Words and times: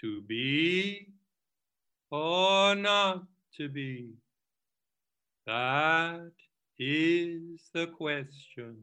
to 0.00 0.22
be 0.22 1.08
or 2.10 2.74
not 2.74 3.24
to 3.56 3.68
be? 3.68 4.14
That 5.46 6.32
is 6.78 7.70
the 7.72 7.86
question. 7.86 8.76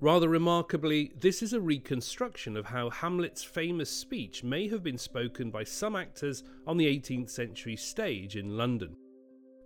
Rather 0.00 0.28
remarkably, 0.28 1.12
this 1.18 1.42
is 1.42 1.52
a 1.52 1.60
reconstruction 1.60 2.56
of 2.56 2.66
how 2.66 2.88
Hamlet's 2.88 3.42
famous 3.42 3.90
speech 3.90 4.44
may 4.44 4.68
have 4.68 4.82
been 4.82 4.98
spoken 4.98 5.50
by 5.50 5.64
some 5.64 5.96
actors 5.96 6.44
on 6.66 6.76
the 6.76 6.86
18th 6.86 7.30
century 7.30 7.74
stage 7.74 8.36
in 8.36 8.56
London. 8.56 8.96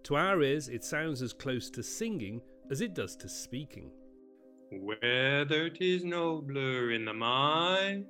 To 0.05 0.17
our 0.17 0.43
ears, 0.43 0.69
it 0.69 0.85
sounds 0.85 1.21
as 1.21 1.35
close 1.35 1.69
to 1.71 1.83
singing 1.83 2.41
as 2.71 2.81
it 2.81 2.95
does 2.95 3.15
to 3.17 3.29
speaking. 3.29 3.91
Whether 4.71 5.69
'tis 5.69 6.03
nobler 6.03 6.93
in 6.93 7.05
the 7.05 7.13
mind 7.13 8.07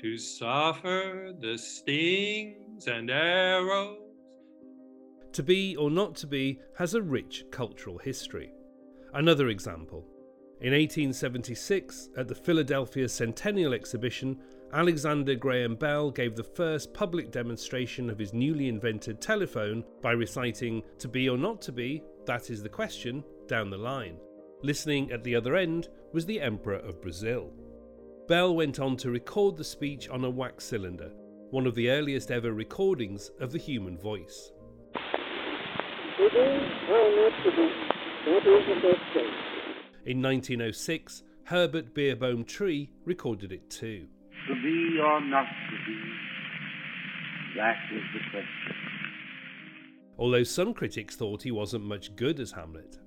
to 0.00 0.16
suffer 0.16 1.32
the 1.40 1.58
stings 1.58 2.86
and 2.86 3.10
arrows. 3.10 3.98
To 5.32 5.42
be 5.42 5.76
or 5.76 5.90
not 5.90 6.14
to 6.16 6.26
be 6.26 6.58
has 6.78 6.94
a 6.94 7.02
rich 7.02 7.44
cultural 7.50 7.98
history. 7.98 8.52
Another 9.12 9.48
example. 9.48 10.06
In 10.62 10.72
1876, 10.72 12.10
at 12.16 12.28
the 12.28 12.34
Philadelphia 12.34 13.08
Centennial 13.08 13.74
Exhibition, 13.74 14.38
Alexander 14.72 15.34
Graham 15.34 15.74
Bell 15.74 16.10
gave 16.10 16.34
the 16.34 16.44
first 16.44 16.94
public 16.94 17.30
demonstration 17.30 18.08
of 18.08 18.18
his 18.18 18.32
newly 18.32 18.68
invented 18.68 19.20
telephone 19.20 19.84
by 20.00 20.12
reciting 20.12 20.82
To 20.98 21.08
be 21.08 21.28
or 21.28 21.36
not 21.36 21.60
to 21.62 21.72
be, 21.72 22.02
that 22.26 22.50
is 22.50 22.62
the 22.62 22.68
question, 22.68 23.24
down 23.48 23.68
the 23.68 23.78
line. 23.78 24.16
Listening 24.62 25.10
at 25.12 25.24
the 25.24 25.34
other 25.34 25.56
end 25.56 25.88
was 26.12 26.26
the 26.26 26.40
Emperor 26.40 26.76
of 26.76 27.00
Brazil. 27.02 27.52
Bell 28.30 28.54
went 28.54 28.78
on 28.78 28.96
to 28.98 29.10
record 29.10 29.56
the 29.56 29.64
speech 29.64 30.08
on 30.08 30.24
a 30.24 30.30
wax 30.30 30.64
cylinder, 30.64 31.10
one 31.50 31.66
of 31.66 31.74
the 31.74 31.90
earliest 31.90 32.30
ever 32.30 32.52
recordings 32.52 33.32
of 33.40 33.50
the 33.50 33.58
human 33.58 33.98
voice. 33.98 34.52
In 40.06 40.22
1906, 40.22 41.24
Herbert 41.42 41.92
Beerbohm 41.92 42.46
Tree 42.46 42.92
recorded 43.04 43.50
it 43.50 43.68
too. 43.68 44.06
To 44.46 44.54
be 44.62 45.00
or 45.02 45.20
not 45.22 45.46
to 45.46 45.76
be, 45.84 46.00
that 47.56 47.78
is 47.92 48.02
the 48.14 48.20
question. 48.30 48.76
Although 50.18 50.44
some 50.44 50.72
critics 50.72 51.16
thought 51.16 51.42
he 51.42 51.50
wasn't 51.50 51.82
much 51.82 52.14
good 52.14 52.38
as 52.38 52.52
Hamlet. 52.52 53.00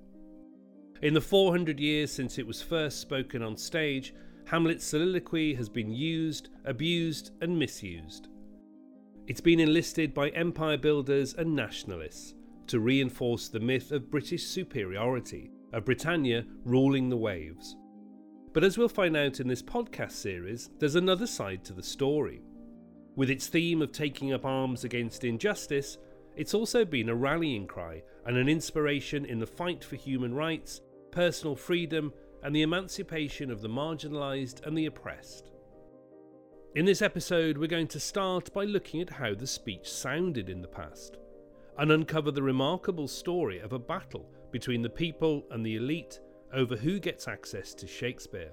In 1.00 1.14
the 1.14 1.22
400 1.22 1.80
years 1.80 2.12
since 2.12 2.36
it 2.36 2.46
was 2.46 2.60
first 2.60 3.00
spoken 3.00 3.42
on 3.42 3.56
stage, 3.56 4.12
Hamlet's 4.46 4.84
soliloquy 4.84 5.54
has 5.54 5.68
been 5.68 5.90
used, 5.90 6.50
abused, 6.64 7.30
and 7.40 7.58
misused. 7.58 8.28
It's 9.26 9.40
been 9.40 9.60
enlisted 9.60 10.12
by 10.12 10.28
empire 10.30 10.76
builders 10.76 11.34
and 11.34 11.56
nationalists 11.56 12.34
to 12.66 12.80
reinforce 12.80 13.48
the 13.48 13.60
myth 13.60 13.90
of 13.90 14.10
British 14.10 14.44
superiority, 14.44 15.50
of 15.72 15.86
Britannia 15.86 16.44
ruling 16.64 17.08
the 17.08 17.16
waves. 17.16 17.76
But 18.52 18.64
as 18.64 18.76
we'll 18.76 18.88
find 18.88 19.16
out 19.16 19.40
in 19.40 19.48
this 19.48 19.62
podcast 19.62 20.12
series, 20.12 20.70
there's 20.78 20.94
another 20.94 21.26
side 21.26 21.64
to 21.64 21.72
the 21.72 21.82
story. 21.82 22.42
With 23.16 23.30
its 23.30 23.46
theme 23.46 23.80
of 23.80 23.92
taking 23.92 24.32
up 24.32 24.44
arms 24.44 24.84
against 24.84 25.24
injustice, 25.24 25.98
it's 26.36 26.54
also 26.54 26.84
been 26.84 27.08
a 27.08 27.14
rallying 27.14 27.66
cry 27.66 28.02
and 28.26 28.36
an 28.36 28.48
inspiration 28.48 29.24
in 29.24 29.38
the 29.38 29.46
fight 29.46 29.82
for 29.82 29.96
human 29.96 30.34
rights, 30.34 30.82
personal 31.10 31.56
freedom, 31.56 32.12
and 32.44 32.54
the 32.54 32.62
emancipation 32.62 33.50
of 33.50 33.62
the 33.62 33.68
marginalised 33.68 34.64
and 34.66 34.76
the 34.76 34.86
oppressed. 34.86 35.50
In 36.74 36.84
this 36.84 37.02
episode, 37.02 37.56
we're 37.56 37.66
going 37.66 37.88
to 37.88 38.00
start 38.00 38.52
by 38.52 38.64
looking 38.64 39.00
at 39.00 39.08
how 39.08 39.34
the 39.34 39.46
speech 39.46 39.90
sounded 39.90 40.50
in 40.50 40.60
the 40.60 40.68
past 40.68 41.16
and 41.78 41.90
uncover 41.90 42.30
the 42.30 42.42
remarkable 42.42 43.08
story 43.08 43.60
of 43.60 43.72
a 43.72 43.78
battle 43.78 44.28
between 44.52 44.82
the 44.82 44.90
people 44.90 45.44
and 45.50 45.64
the 45.64 45.76
elite 45.76 46.20
over 46.52 46.76
who 46.76 47.00
gets 47.00 47.26
access 47.26 47.74
to 47.74 47.86
Shakespeare. 47.86 48.52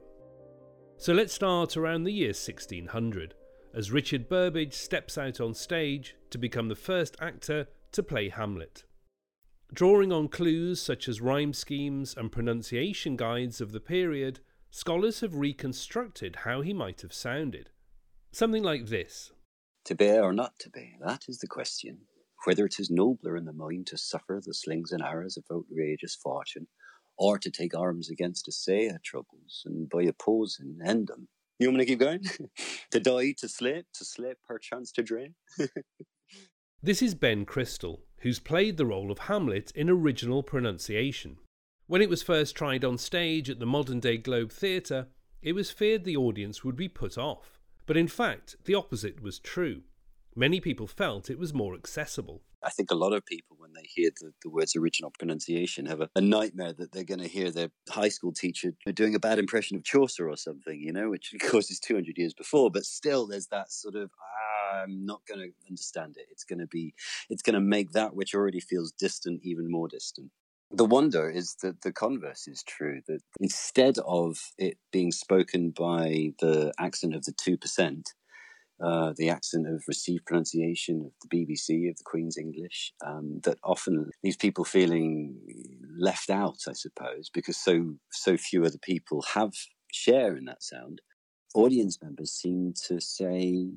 So 0.97 1.13
let's 1.13 1.33
start 1.33 1.75
around 1.75 2.03
the 2.03 2.13
year 2.13 2.29
1600 2.29 3.33
as 3.73 3.91
Richard 3.91 4.29
Burbage 4.29 4.73
steps 4.73 5.17
out 5.17 5.41
on 5.41 5.53
stage 5.53 6.16
to 6.29 6.37
become 6.37 6.67
the 6.67 6.75
first 6.75 7.17
actor 7.19 7.67
to 7.91 8.03
play 8.03 8.29
Hamlet. 8.29 8.83
Drawing 9.73 10.11
on 10.11 10.27
clues 10.27 10.81
such 10.81 11.07
as 11.07 11.21
rhyme 11.21 11.53
schemes 11.53 12.13
and 12.17 12.29
pronunciation 12.29 13.15
guides 13.15 13.61
of 13.61 13.71
the 13.71 13.79
period, 13.79 14.41
scholars 14.69 15.21
have 15.21 15.35
reconstructed 15.35 16.37
how 16.43 16.59
he 16.59 16.73
might 16.73 17.01
have 17.01 17.13
sounded. 17.13 17.69
Something 18.33 18.63
like 18.63 18.87
this 18.87 19.31
To 19.85 19.95
be 19.95 20.09
or 20.09 20.33
not 20.33 20.59
to 20.59 20.69
be, 20.69 20.97
that 20.99 21.23
is 21.29 21.39
the 21.39 21.47
question. 21.47 21.99
Whether 22.43 22.65
it 22.65 22.79
is 22.79 22.89
nobler 22.89 23.37
in 23.37 23.45
the 23.45 23.53
mind 23.53 23.87
to 23.87 23.97
suffer 23.97 24.41
the 24.45 24.53
slings 24.53 24.91
and 24.91 25.01
arrows 25.01 25.37
of 25.37 25.45
outrageous 25.49 26.15
fortune, 26.15 26.67
or 27.17 27.37
to 27.39 27.49
take 27.49 27.73
arms 27.73 28.09
against 28.09 28.49
assay 28.49 28.91
troubles, 29.03 29.63
and 29.65 29.89
by 29.89 30.03
opposing 30.03 30.79
end 30.85 31.07
them. 31.07 31.29
You 31.59 31.67
want 31.67 31.77
me 31.77 31.85
to 31.85 31.91
keep 31.91 31.99
going? 31.99 32.23
to 32.91 32.99
die, 32.99 33.35
to 33.37 33.47
slip, 33.47 33.85
to 33.93 34.03
slip, 34.03 34.39
perchance 34.43 34.91
to 34.93 35.03
drain. 35.03 35.35
this 36.83 37.01
is 37.01 37.15
Ben 37.15 37.45
Crystal, 37.45 38.01
who's 38.21 38.39
played 38.39 38.77
the 38.77 38.85
role 38.85 39.11
of 39.11 39.19
Hamlet 39.19 39.71
in 39.75 39.89
original 39.89 40.43
pronunciation. 40.43 41.37
When 41.87 42.01
it 42.01 42.09
was 42.09 42.23
first 42.23 42.55
tried 42.55 42.85
on 42.85 42.97
stage 42.97 43.49
at 43.49 43.59
the 43.59 43.65
modern 43.65 43.99
day 43.99 44.17
Globe 44.17 44.51
Theatre, 44.51 45.07
it 45.41 45.53
was 45.53 45.71
feared 45.71 46.03
the 46.03 46.17
audience 46.17 46.63
would 46.63 46.75
be 46.75 46.87
put 46.87 47.17
off. 47.17 47.59
But 47.85 47.97
in 47.97 48.07
fact, 48.07 48.55
the 48.65 48.75
opposite 48.75 49.21
was 49.21 49.39
true. 49.39 49.81
Many 50.35 50.61
people 50.61 50.87
felt 50.87 51.29
it 51.29 51.39
was 51.39 51.53
more 51.53 51.75
accessible. 51.75 52.43
I 52.63 52.69
think 52.69 52.91
a 52.91 52.95
lot 52.95 53.11
of 53.11 53.25
people, 53.25 53.57
when 53.59 53.73
they 53.73 53.83
hear 53.83 54.11
the, 54.21 54.31
the 54.43 54.49
words 54.49 54.75
original 54.75 55.11
pronunciation, 55.17 55.87
have 55.87 55.99
a, 55.99 56.09
a 56.15 56.21
nightmare 56.21 56.73
that 56.73 56.91
they're 56.91 57.03
going 57.03 57.19
to 57.19 57.27
hear 57.27 57.49
their 57.51 57.69
high 57.89 58.09
school 58.09 58.31
teacher 58.31 58.73
doing 58.93 59.15
a 59.15 59.19
bad 59.19 59.39
impression 59.39 59.75
of 59.75 59.83
Chaucer 59.83 60.29
or 60.29 60.37
something, 60.37 60.79
you 60.79 60.93
know, 60.93 61.09
which 61.09 61.33
of 61.33 61.49
course 61.49 61.71
is 61.71 61.79
200 61.79 62.17
years 62.17 62.33
before. 62.33 62.69
But 62.69 62.85
still, 62.85 63.25
there's 63.25 63.47
that 63.47 63.71
sort 63.71 63.95
of, 63.95 64.11
ah, 64.13 64.60
I'm 64.71 65.05
not 65.05 65.21
going 65.27 65.39
to 65.39 65.51
understand 65.69 66.15
it. 66.17 66.27
It's 66.31 66.43
going 66.43 66.59
to 66.59 66.67
be, 66.67 66.93
it's 67.29 67.41
going 67.41 67.55
to 67.55 67.61
make 67.61 67.91
that 67.91 68.15
which 68.15 68.33
already 68.33 68.59
feels 68.59 68.91
distant 68.91 69.41
even 69.43 69.69
more 69.69 69.87
distant. 69.87 70.31
The 70.73 70.85
wonder 70.85 71.29
is 71.29 71.55
that 71.61 71.81
the 71.81 71.91
converse 71.91 72.47
is 72.47 72.63
true, 72.63 73.01
that 73.07 73.19
instead 73.41 73.97
of 74.05 74.37
it 74.57 74.77
being 74.91 75.11
spoken 75.11 75.71
by 75.71 76.33
the 76.39 76.71
accent 76.79 77.13
of 77.13 77.25
the 77.25 77.33
2%, 77.33 78.03
uh, 78.81 79.13
the 79.15 79.29
accent 79.29 79.67
of 79.67 79.83
received 79.87 80.25
pronunciation 80.25 81.05
of 81.05 81.11
the 81.21 81.37
BBC, 81.37 81.89
of 81.89 81.97
the 81.97 82.03
Queen's 82.03 82.37
English, 82.37 82.93
um, 83.05 83.39
that 83.43 83.59
often 83.63 84.09
leaves 84.23 84.37
people 84.37 84.65
feeling 84.65 85.37
left 85.99 86.29
out, 86.29 86.57
I 86.67 86.73
suppose, 86.73 87.29
because 87.29 87.57
so 87.57 87.95
so 88.11 88.37
few 88.37 88.65
other 88.65 88.79
people 88.81 89.23
have 89.33 89.51
share 89.91 90.35
in 90.35 90.45
that 90.45 90.63
sound. 90.63 91.01
Audience 91.53 91.99
members 92.01 92.31
seem 92.31 92.73
to 92.87 92.99
say 92.99 93.67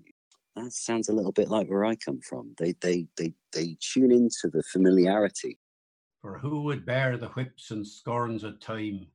that 0.56 0.72
sounds 0.72 1.08
a 1.08 1.12
little 1.12 1.32
bit 1.32 1.48
like 1.48 1.68
where 1.68 1.84
I 1.84 1.96
come 1.96 2.20
from. 2.20 2.54
They 2.58 2.74
they 2.80 3.06
they 3.16 3.34
they 3.52 3.76
tune 3.80 4.12
into 4.12 4.48
the 4.48 4.62
familiarity. 4.62 5.58
For 6.22 6.38
who 6.38 6.62
would 6.62 6.86
bear 6.86 7.16
the 7.16 7.28
whips 7.28 7.70
and 7.70 7.86
scorns 7.86 8.44
of 8.44 8.60
time, 8.60 9.08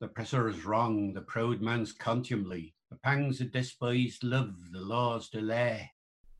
the 0.00 0.08
presser's 0.08 0.64
wrong, 0.64 1.12
the 1.12 1.22
proud 1.22 1.60
man's 1.60 1.92
contumely? 1.92 2.74
The 2.90 2.96
pangs 2.96 3.40
of 3.40 3.50
despised 3.50 4.22
love, 4.22 4.54
the 4.70 4.80
law's 4.80 5.28
delay. 5.28 5.90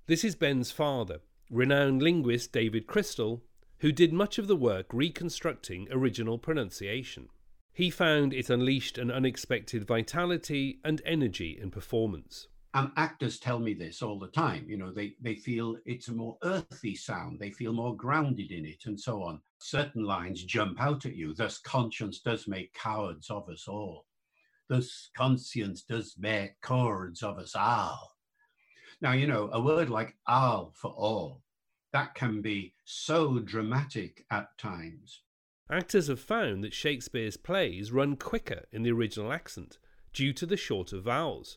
This 0.06 0.22
is 0.22 0.36
Ben's 0.36 0.70
father, 0.70 1.18
renowned 1.50 2.03
linguist 2.03 2.53
David 2.53 2.86
Crystal, 2.86 3.42
who 3.78 3.91
did 3.91 4.12
much 4.12 4.38
of 4.38 4.47
the 4.47 4.54
work 4.54 4.86
reconstructing 4.92 5.88
original 5.91 6.38
pronunciation. 6.38 7.28
He 7.72 7.91
found 7.91 8.32
it 8.32 8.48
unleashed 8.48 8.97
an 8.97 9.10
unexpected 9.10 9.84
vitality 9.84 10.78
and 10.84 11.03
energy 11.04 11.58
in 11.60 11.70
performance. 11.70 12.47
And 12.76 12.91
actors 12.98 13.38
tell 13.38 13.59
me 13.59 13.72
this 13.72 14.03
all 14.03 14.19
the 14.19 14.28
time. 14.28 14.66
You 14.69 14.76
know, 14.76 14.92
they, 14.92 15.14
they 15.22 15.34
feel 15.34 15.78
it's 15.87 16.09
a 16.09 16.12
more 16.12 16.36
earthy 16.42 16.95
sound, 16.95 17.41
they 17.41 17.51
feel 17.51 17.72
more 17.72 17.97
grounded 17.97 18.51
in 18.51 18.66
it, 18.66 18.84
and 18.84 19.01
so 19.01 19.22
on. 19.22 19.41
Certain 19.59 20.04
lines 20.04 20.45
jump 20.45 20.78
out 20.78 21.06
at 21.06 21.16
you, 21.16 21.33
thus, 21.33 21.56
conscience 21.56 22.21
does 22.21 22.47
make 22.47 22.74
cowards 22.74 23.30
of 23.30 23.48
us 23.48 23.66
all. 23.66 24.04
Thus, 24.68 25.09
conscience 25.16 25.84
does 25.84 26.16
make 26.18 26.60
cowards 26.60 27.22
of 27.22 27.39
us 27.39 27.54
all. 27.56 28.15
Now, 29.01 29.12
you 29.12 29.27
know, 29.27 29.48
a 29.54 29.60
word 29.60 29.89
like 29.89 30.15
all 30.27 30.74
for 30.77 30.91
all, 30.91 31.41
that 31.95 32.15
can 32.15 32.42
be 32.42 32.74
so 32.84 33.39
dramatic 33.39 34.27
at 34.30 34.48
times. 34.59 35.22
Actors 35.71 36.09
have 36.09 36.21
found 36.21 36.62
that 36.62 36.74
Shakespeare's 36.74 37.39
plays 37.39 37.91
run 37.91 38.16
quicker 38.16 38.66
in 38.71 38.83
the 38.83 38.92
original 38.92 39.33
accent 39.33 39.78
due 40.12 40.34
to 40.34 40.45
the 40.45 40.59
shorter 40.59 41.01
vowels, 41.01 41.56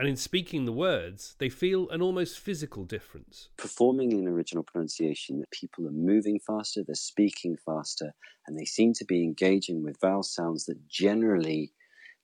and 0.00 0.08
in 0.08 0.16
speaking 0.16 0.64
the 0.64 0.72
words, 0.72 1.36
they 1.40 1.50
feel 1.50 1.86
an 1.90 2.00
almost 2.00 2.38
physical 2.38 2.84
difference. 2.84 3.50
Performing 3.58 4.12
in 4.12 4.26
original 4.26 4.64
pronunciation, 4.64 5.44
people 5.50 5.86
are 5.86 5.92
moving 5.92 6.40
faster, 6.40 6.82
they're 6.82 6.94
speaking 6.94 7.58
faster, 7.66 8.14
and 8.46 8.58
they 8.58 8.64
seem 8.64 8.94
to 8.94 9.04
be 9.04 9.22
engaging 9.22 9.82
with 9.82 10.00
vowel 10.00 10.22
sounds 10.22 10.64
that 10.64 10.88
generally 10.88 11.74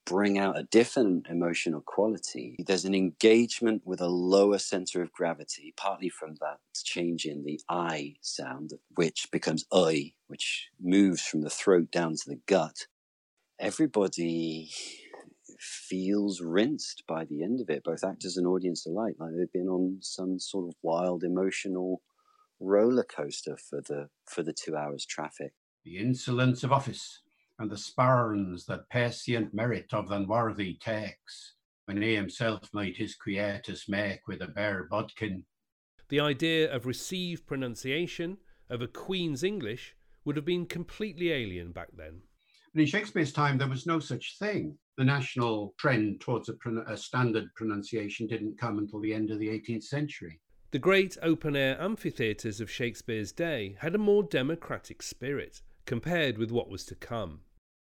bring 0.07 0.39
out 0.39 0.59
a 0.59 0.63
different 0.63 1.27
emotional 1.29 1.83
quality. 1.83 2.57
There's 2.67 2.87
an 2.87 2.95
engagement 2.95 3.83
with 3.85 4.01
a 4.01 4.09
lower 4.09 4.57
center 4.57 5.03
of 5.03 5.13
gravity, 5.13 5.75
partly 5.77 6.09
from 6.09 6.37
that 6.41 6.61
change 6.83 7.27
in 7.27 7.45
the 7.45 7.61
I 7.69 8.15
sound, 8.23 8.73
which 8.95 9.29
becomes 9.31 9.67
I, 9.71 10.15
which 10.29 10.71
moves 10.81 11.21
from 11.21 11.43
the 11.43 11.51
throat 11.51 11.91
down 11.91 12.13
to 12.13 12.31
the 12.31 12.41
gut. 12.47 12.87
Everybody 13.59 14.71
feels 15.67 16.41
rinsed 16.41 17.03
by 17.07 17.25
the 17.25 17.43
end 17.43 17.61
of 17.61 17.71
it, 17.71 17.85
both 17.85 18.05
actors 18.05 18.37
and 18.37 18.47
audience 18.47 18.87
alike, 18.87 19.15
like 19.19 19.33
they've 19.37 19.53
been 19.53 19.69
on 19.69 19.99
some 20.01 20.39
sort 20.39 20.67
of 20.69 20.75
wild 20.83 21.25
emotional 21.25 22.03
roller 22.61 23.05
coaster 23.05 23.57
for 23.57 23.83
the 23.83 24.09
for 24.25 24.43
the 24.43 24.53
two 24.53 24.77
hours 24.77 25.05
traffic. 25.05 25.53
The 25.85 25.99
insolence 25.99 26.63
of 26.65 26.73
office 26.73 27.21
and 27.59 27.71
the 27.71 27.77
spurns 27.77 28.67
that 28.67 28.89
patient 28.91 29.55
merit 29.55 29.93
of 29.93 30.09
the 30.09 30.17
unworthy 30.17 30.75
takes, 30.75 31.55
when 31.87 32.03
he 32.03 32.15
himself 32.15 32.69
might 32.73 32.97
his 32.97 33.15
quietus 33.15 33.89
make 33.89 34.27
with 34.27 34.43
a 34.43 34.49
bare 34.49 34.85
bodkin. 34.91 35.45
The 36.09 36.21
idea 36.21 36.73
of 36.73 36.87
received 36.87 37.47
pronunciation, 37.47 38.39
of 38.69 38.83
a 38.83 38.87
Queen's 38.87 39.43
English, 39.43 39.97
would 40.25 40.37
have 40.37 40.45
been 40.45 40.67
completely 40.67 41.33
alien 41.33 41.73
back 41.73 41.89
then. 41.97 42.23
And 42.73 42.81
in 42.81 42.87
Shakespeare's 42.87 43.33
time, 43.33 43.59
there 43.59 43.69
was 43.69 43.87
no 43.87 44.01
such 44.01 44.39
thing. 44.39 44.77
The 44.97 45.05
national 45.05 45.75
trend 45.79 46.21
towards 46.21 46.49
a, 46.49 46.55
a 46.87 46.97
standard 46.97 47.55
pronunciation 47.55 48.27
didn't 48.27 48.59
come 48.59 48.79
until 48.79 49.01
the 49.01 49.13
end 49.13 49.31
of 49.31 49.39
the 49.39 49.49
18th 49.49 49.85
century. 49.85 50.41
The 50.71 50.79
great 50.79 51.17
open 51.23 51.55
air 51.55 51.81
amphitheatres 51.81 52.61
of 52.61 52.71
Shakespeare's 52.71 53.31
day 53.31 53.77
had 53.81 53.95
a 53.95 53.99
more 53.99 54.23
democratic 54.23 55.03
spirit 55.03 55.63
compared 55.85 56.39
with 56.39 56.51
what 56.51 56.71
was 56.71 56.85
to 56.87 56.95
come. 56.95 57.41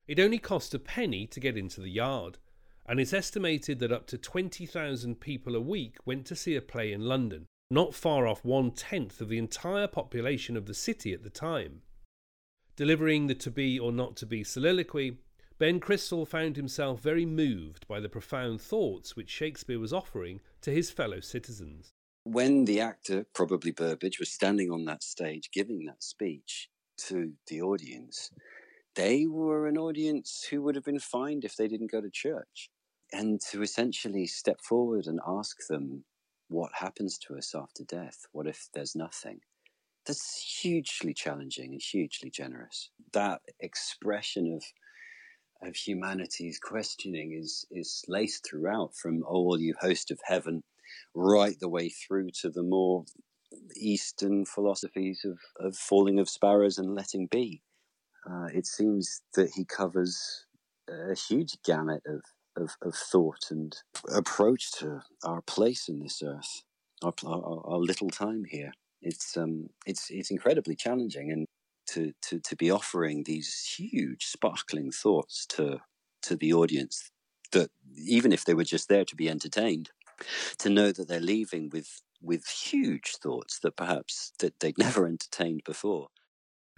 It 0.07 0.19
only 0.19 0.39
cost 0.39 0.73
a 0.73 0.79
penny 0.79 1.27
to 1.27 1.39
get 1.39 1.57
into 1.57 1.81
the 1.81 1.89
yard, 1.89 2.39
and 2.85 2.99
it's 2.99 3.13
estimated 3.13 3.79
that 3.79 3.91
up 3.91 4.07
to 4.07 4.17
20,000 4.17 5.19
people 5.19 5.55
a 5.55 5.61
week 5.61 5.97
went 6.05 6.25
to 6.27 6.35
see 6.35 6.55
a 6.55 6.61
play 6.61 6.91
in 6.91 7.01
London, 7.01 7.47
not 7.69 7.93
far 7.93 8.27
off 8.27 8.43
one 8.43 8.71
tenth 8.71 9.21
of 9.21 9.29
the 9.29 9.37
entire 9.37 9.87
population 9.87 10.57
of 10.57 10.65
the 10.65 10.73
city 10.73 11.13
at 11.13 11.23
the 11.23 11.29
time. 11.29 11.81
Delivering 12.75 13.27
the 13.27 13.35
to 13.35 13.51
be 13.51 13.77
or 13.79 13.91
not 13.91 14.15
to 14.17 14.25
be 14.25 14.43
soliloquy, 14.43 15.17
Ben 15.59 15.79
Crystal 15.79 16.25
found 16.25 16.55
himself 16.55 16.99
very 17.01 17.25
moved 17.25 17.87
by 17.87 17.99
the 17.99 18.09
profound 18.09 18.59
thoughts 18.59 19.15
which 19.15 19.29
Shakespeare 19.29 19.79
was 19.79 19.93
offering 19.93 20.41
to 20.61 20.71
his 20.71 20.89
fellow 20.89 21.19
citizens. 21.19 21.93
When 22.23 22.65
the 22.65 22.79
actor, 22.79 23.25
probably 23.35 23.71
Burbage, 23.71 24.19
was 24.19 24.31
standing 24.31 24.71
on 24.71 24.85
that 24.85 25.03
stage 25.03 25.49
giving 25.53 25.85
that 25.85 26.01
speech 26.01 26.69
to 27.07 27.33
the 27.47 27.61
audience, 27.61 28.31
they 28.95 29.25
were 29.27 29.67
an 29.67 29.77
audience 29.77 30.47
who 30.49 30.61
would 30.63 30.75
have 30.75 30.85
been 30.85 30.99
fined 30.99 31.45
if 31.45 31.55
they 31.55 31.67
didn't 31.67 31.91
go 31.91 32.01
to 32.01 32.09
church. 32.09 32.69
And 33.11 33.39
to 33.51 33.61
essentially 33.61 34.25
step 34.25 34.59
forward 34.61 35.05
and 35.05 35.19
ask 35.27 35.67
them, 35.67 36.03
what 36.47 36.71
happens 36.73 37.17
to 37.19 37.37
us 37.37 37.53
after 37.55 37.83
death? 37.83 38.25
What 38.31 38.47
if 38.47 38.69
there's 38.73 38.95
nothing? 38.95 39.39
That's 40.05 40.59
hugely 40.61 41.13
challenging 41.13 41.73
and 41.73 41.81
hugely 41.81 42.29
generous. 42.29 42.89
That 43.13 43.41
expression 43.59 44.53
of 44.53 44.63
of 45.67 45.75
humanity's 45.75 46.59
questioning 46.59 47.37
is 47.39 47.65
is 47.71 48.03
laced 48.07 48.45
throughout 48.47 48.95
from 48.95 49.23
oh 49.27 49.33
all 49.33 49.59
you 49.59 49.73
host 49.79 50.11
of 50.11 50.19
heaven 50.23 50.61
right 51.15 51.59
the 51.59 51.69
way 51.69 51.89
through 51.89 52.29
to 52.41 52.49
the 52.49 52.63
more 52.63 53.05
eastern 53.75 54.45
philosophies 54.45 55.25
of, 55.25 55.37
of 55.65 55.75
falling 55.75 56.19
of 56.19 56.29
sparrows 56.29 56.77
and 56.77 56.95
letting 56.95 57.27
be 57.27 57.61
uh, 58.29 58.47
it 58.53 58.65
seems 58.65 59.21
that 59.35 59.51
he 59.55 59.65
covers 59.65 60.45
a 60.89 61.15
huge 61.15 61.57
gamut 61.65 62.01
of, 62.07 62.21
of, 62.61 62.75
of, 62.81 62.95
thought 62.95 63.47
and 63.49 63.75
approach 64.13 64.71
to 64.71 65.01
our 65.23 65.41
place 65.41 65.89
in 65.89 65.99
this 65.99 66.21
earth, 66.23 66.63
our, 67.03 67.13
our, 67.25 67.61
our 67.65 67.79
little 67.79 68.09
time 68.09 68.43
here. 68.49 68.71
It's 69.01 69.35
um, 69.35 69.67
it's 69.85 70.09
it's 70.09 70.31
incredibly 70.31 70.75
challenging, 70.75 71.29
and 71.31 71.45
to, 71.87 72.13
to 72.23 72.39
to 72.39 72.55
be 72.55 72.71
offering 72.71 73.23
these 73.23 73.75
huge, 73.77 74.25
sparkling 74.25 74.91
thoughts 74.91 75.45
to 75.47 75.79
to 76.23 76.35
the 76.35 76.53
audience 76.53 77.11
that 77.51 77.69
even 77.95 78.31
if 78.31 78.45
they 78.45 78.53
were 78.53 78.63
just 78.63 78.89
there 78.89 79.05
to 79.05 79.15
be 79.15 79.29
entertained, 79.29 79.91
to 80.57 80.69
know 80.69 80.91
that 80.91 81.07
they're 81.07 81.19
leaving 81.19 81.69
with 81.69 82.01
with 82.21 82.47
huge 82.47 83.15
thoughts 83.21 83.59
that 83.59 83.75
perhaps 83.75 84.31
that 84.39 84.59
they'd 84.59 84.77
never 84.79 85.05
entertained 85.05 85.61
before. 85.65 86.07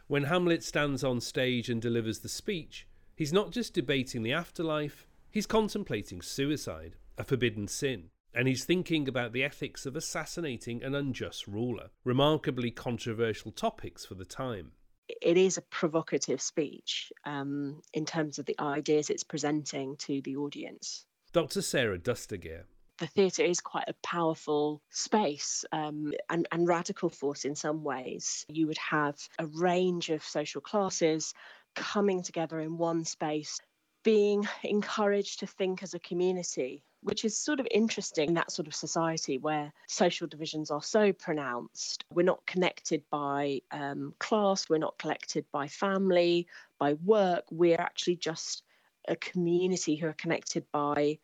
When 0.07 0.23
Hamlet 0.25 0.63
stands 0.63 1.03
on 1.03 1.19
stage 1.19 1.69
and 1.69 1.81
delivers 1.81 2.19
the 2.19 2.29
speech, 2.29 2.87
he's 3.15 3.33
not 3.33 3.51
just 3.51 3.73
debating 3.73 4.21
the 4.21 4.33
afterlife, 4.33 5.07
he's 5.31 5.47
contemplating 5.47 6.21
suicide, 6.21 6.95
a 7.17 7.23
forbidden 7.23 7.67
sin, 7.67 8.09
and 8.33 8.47
he's 8.47 8.65
thinking 8.65 9.07
about 9.07 9.33
the 9.33 9.43
ethics 9.43 9.85
of 9.85 9.95
assassinating 9.95 10.83
an 10.83 10.93
unjust 10.93 11.47
ruler, 11.47 11.89
remarkably 12.03 12.69
controversial 12.69 13.51
topics 13.51 14.05
for 14.05 14.15
the 14.15 14.25
time. 14.25 14.73
It 15.21 15.37
is 15.37 15.57
a 15.57 15.61
provocative 15.61 16.41
speech 16.41 17.11
um, 17.25 17.81
in 17.93 18.05
terms 18.05 18.39
of 18.39 18.45
the 18.45 18.59
ideas 18.59 19.09
it's 19.09 19.23
presenting 19.23 19.95
to 19.97 20.21
the 20.21 20.35
audience. 20.35 21.05
Dr. 21.33 21.61
Sarah 21.61 21.97
Dustagheer 21.97 22.65
the 22.97 23.07
theatre 23.07 23.43
is 23.43 23.59
quite 23.59 23.89
a 23.89 23.95
powerful 24.03 24.81
space 24.89 25.65
um, 25.71 26.13
and, 26.29 26.47
and 26.51 26.67
radical 26.67 27.09
force 27.09 27.43
in 27.45 27.55
some 27.55 27.83
ways. 27.83 28.45
You 28.47 28.67
would 28.67 28.77
have 28.77 29.17
a 29.37 29.47
range 29.47 30.09
of 30.09 30.23
social 30.23 30.61
classes 30.61 31.33
coming 31.75 32.23
together 32.23 32.59
in 32.59 32.77
one 32.77 33.03
space, 33.03 33.59
being 34.03 34.47
encouraged 34.63 35.39
to 35.39 35.47
think 35.47 35.83
as 35.83 35.93
a 35.93 35.99
community, 35.99 36.83
which 37.05 37.23
is 37.23 37.37
sort 37.37 37.59
of 37.59 37.67
interesting 37.69 38.29
in 38.29 38.33
that 38.33 38.51
sort 38.51 38.67
of 38.67 38.73
society 38.73 39.37
where 39.37 39.71
social 39.87 40.25
divisions 40.25 40.71
are 40.71 40.81
so 40.81 41.13
pronounced. 41.13 42.03
We're 42.11 42.23
not 42.23 42.43
connected 42.47 43.03
by 43.11 43.61
um, 43.69 44.15
class, 44.17 44.67
we're 44.67 44.79
not 44.79 44.97
connected 44.97 45.45
by 45.51 45.67
family, 45.67 46.47
by 46.79 46.93
work. 46.93 47.43
We're 47.51 47.79
actually 47.79 48.15
just 48.15 48.63
a 49.07 49.15
community 49.15 49.95
who 49.95 50.07
are 50.07 50.13
connected 50.13 50.65
by 50.71 51.19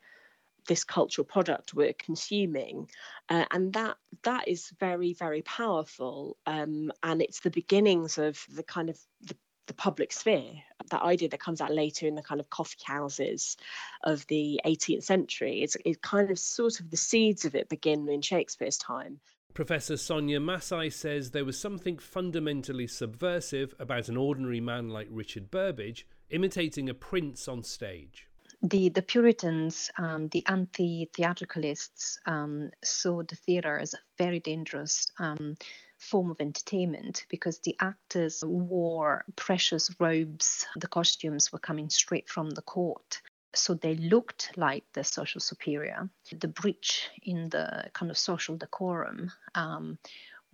this 0.68 0.84
cultural 0.84 1.24
product 1.24 1.74
we're 1.74 1.92
consuming 1.94 2.88
uh, 3.28 3.44
and 3.50 3.72
that 3.72 3.96
that 4.22 4.46
is 4.46 4.72
very 4.78 5.12
very 5.12 5.42
powerful 5.42 6.36
um, 6.46 6.92
and 7.02 7.20
it's 7.20 7.40
the 7.40 7.50
beginnings 7.50 8.16
of 8.16 8.40
the 8.54 8.62
kind 8.62 8.88
of 8.88 8.96
the, 9.22 9.34
the 9.66 9.74
public 9.74 10.12
sphere 10.12 10.62
that 10.90 11.02
idea 11.02 11.28
that 11.28 11.40
comes 11.40 11.60
out 11.60 11.72
later 11.72 12.06
in 12.06 12.14
the 12.14 12.22
kind 12.22 12.40
of 12.40 12.50
coffee 12.50 12.78
houses 12.84 13.56
of 14.04 14.26
the 14.28 14.60
18th 14.64 15.02
century. 15.02 15.62
It's 15.62 15.76
it 15.84 16.02
kind 16.02 16.30
of 16.30 16.38
sort 16.38 16.78
of 16.78 16.90
the 16.90 16.96
seeds 16.96 17.44
of 17.44 17.54
it 17.54 17.68
begin 17.68 18.08
in 18.08 18.22
shakespeare's 18.22 18.78
time. 18.78 19.18
Professor 19.54 19.96
Sonia 19.96 20.40
Massai 20.40 20.90
says 20.90 21.30
there 21.30 21.44
was 21.44 21.58
something 21.58 21.98
fundamentally 21.98 22.86
subversive 22.86 23.74
about 23.78 24.08
an 24.08 24.16
ordinary 24.16 24.60
man 24.60 24.88
like 24.88 25.08
Richard 25.10 25.50
Burbage 25.50 26.06
imitating 26.30 26.88
a 26.88 26.94
prince 26.94 27.48
on 27.48 27.62
stage. 27.62 28.28
The 28.62 28.90
the 28.90 29.02
Puritans, 29.02 29.90
um, 29.98 30.28
the 30.28 30.46
anti-theatricalists, 30.46 32.16
um, 32.26 32.70
saw 32.84 33.22
the 33.24 33.34
theatre 33.34 33.76
as 33.76 33.92
a 33.92 33.98
very 34.18 34.38
dangerous. 34.38 35.10
Um, 35.18 35.56
form 36.02 36.30
of 36.30 36.40
entertainment 36.40 37.24
because 37.28 37.60
the 37.60 37.76
actors 37.80 38.42
wore 38.44 39.24
precious 39.36 39.90
robes. 40.00 40.66
The 40.76 40.88
costumes 40.88 41.52
were 41.52 41.58
coming 41.58 41.88
straight 41.90 42.28
from 42.28 42.50
the 42.50 42.62
court. 42.62 43.22
So 43.54 43.74
they 43.74 43.94
looked 43.94 44.52
like 44.56 44.84
the 44.94 45.04
social 45.04 45.40
superior. 45.40 46.08
The 46.32 46.48
breach 46.48 47.08
in 47.22 47.48
the 47.50 47.90
kind 47.92 48.10
of 48.10 48.18
social 48.18 48.56
decorum 48.56 49.30
um, 49.54 49.98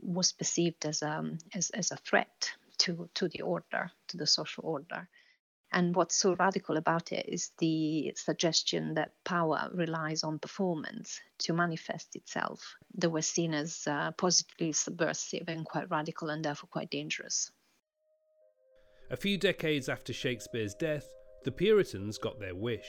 was 0.00 0.32
perceived 0.32 0.84
as 0.84 1.02
a, 1.02 1.10
um, 1.10 1.38
as, 1.54 1.70
as 1.70 1.92
a 1.92 1.96
threat 1.96 2.50
to, 2.78 3.08
to 3.14 3.28
the 3.28 3.42
order, 3.42 3.90
to 4.08 4.16
the 4.16 4.26
social 4.26 4.64
order. 4.66 5.08
And 5.72 5.94
what's 5.94 6.16
so 6.16 6.34
radical 6.34 6.78
about 6.78 7.12
it 7.12 7.26
is 7.28 7.50
the 7.58 8.12
suggestion 8.16 8.94
that 8.94 9.12
power 9.24 9.68
relies 9.74 10.24
on 10.24 10.38
performance 10.38 11.20
to 11.40 11.52
manifest 11.52 12.16
itself. 12.16 12.76
They 12.94 13.08
were 13.08 13.22
seen 13.22 13.52
as 13.52 13.86
uh, 13.86 14.12
positively 14.12 14.72
subversive 14.72 15.44
and 15.48 15.66
quite 15.66 15.90
radical 15.90 16.30
and 16.30 16.44
therefore 16.44 16.68
quite 16.72 16.90
dangerous. 16.90 17.50
A 19.10 19.16
few 19.16 19.36
decades 19.36 19.88
after 19.88 20.12
Shakespeare's 20.12 20.74
death, 20.74 21.06
the 21.44 21.52
Puritans 21.52 22.18
got 22.18 22.40
their 22.40 22.54
wish. 22.54 22.88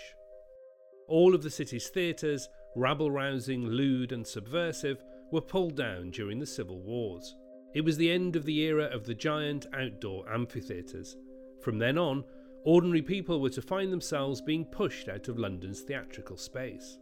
All 1.08 1.36
of 1.36 1.44
the 1.44 1.50
city's 1.50 1.90
theatres, 1.90 2.48
rabble 2.76 3.12
rousing, 3.12 3.66
lewd, 3.66 4.12
and 4.12 4.26
subversive, 4.26 5.04
were 5.32 5.42
pulled 5.42 5.76
down 5.76 6.12
during 6.12 6.40
the 6.40 6.46
Civil 6.46 6.82
Wars. 6.82 7.36
It 7.74 7.82
was 7.82 7.98
the 7.98 8.12
end 8.12 8.36
of 8.36 8.46
the 8.46 8.60
era 8.60 8.86
of 8.86 9.06
the 9.06 9.14
giant 9.14 9.68
outdoor 9.74 10.28
amphitheatres. 10.32 11.16
From 11.62 11.78
then 11.78 11.98
on, 11.98 12.24
ordinary 12.64 13.02
people 13.02 13.42
were 13.42 13.50
to 13.50 13.62
find 13.62 13.92
themselves 13.92 14.42
being 14.42 14.66
pushed 14.66 15.10
out 15.10 15.28
of 15.28 15.40
London's 15.40 15.82
theatrical 15.82 16.38
space. 16.38 16.98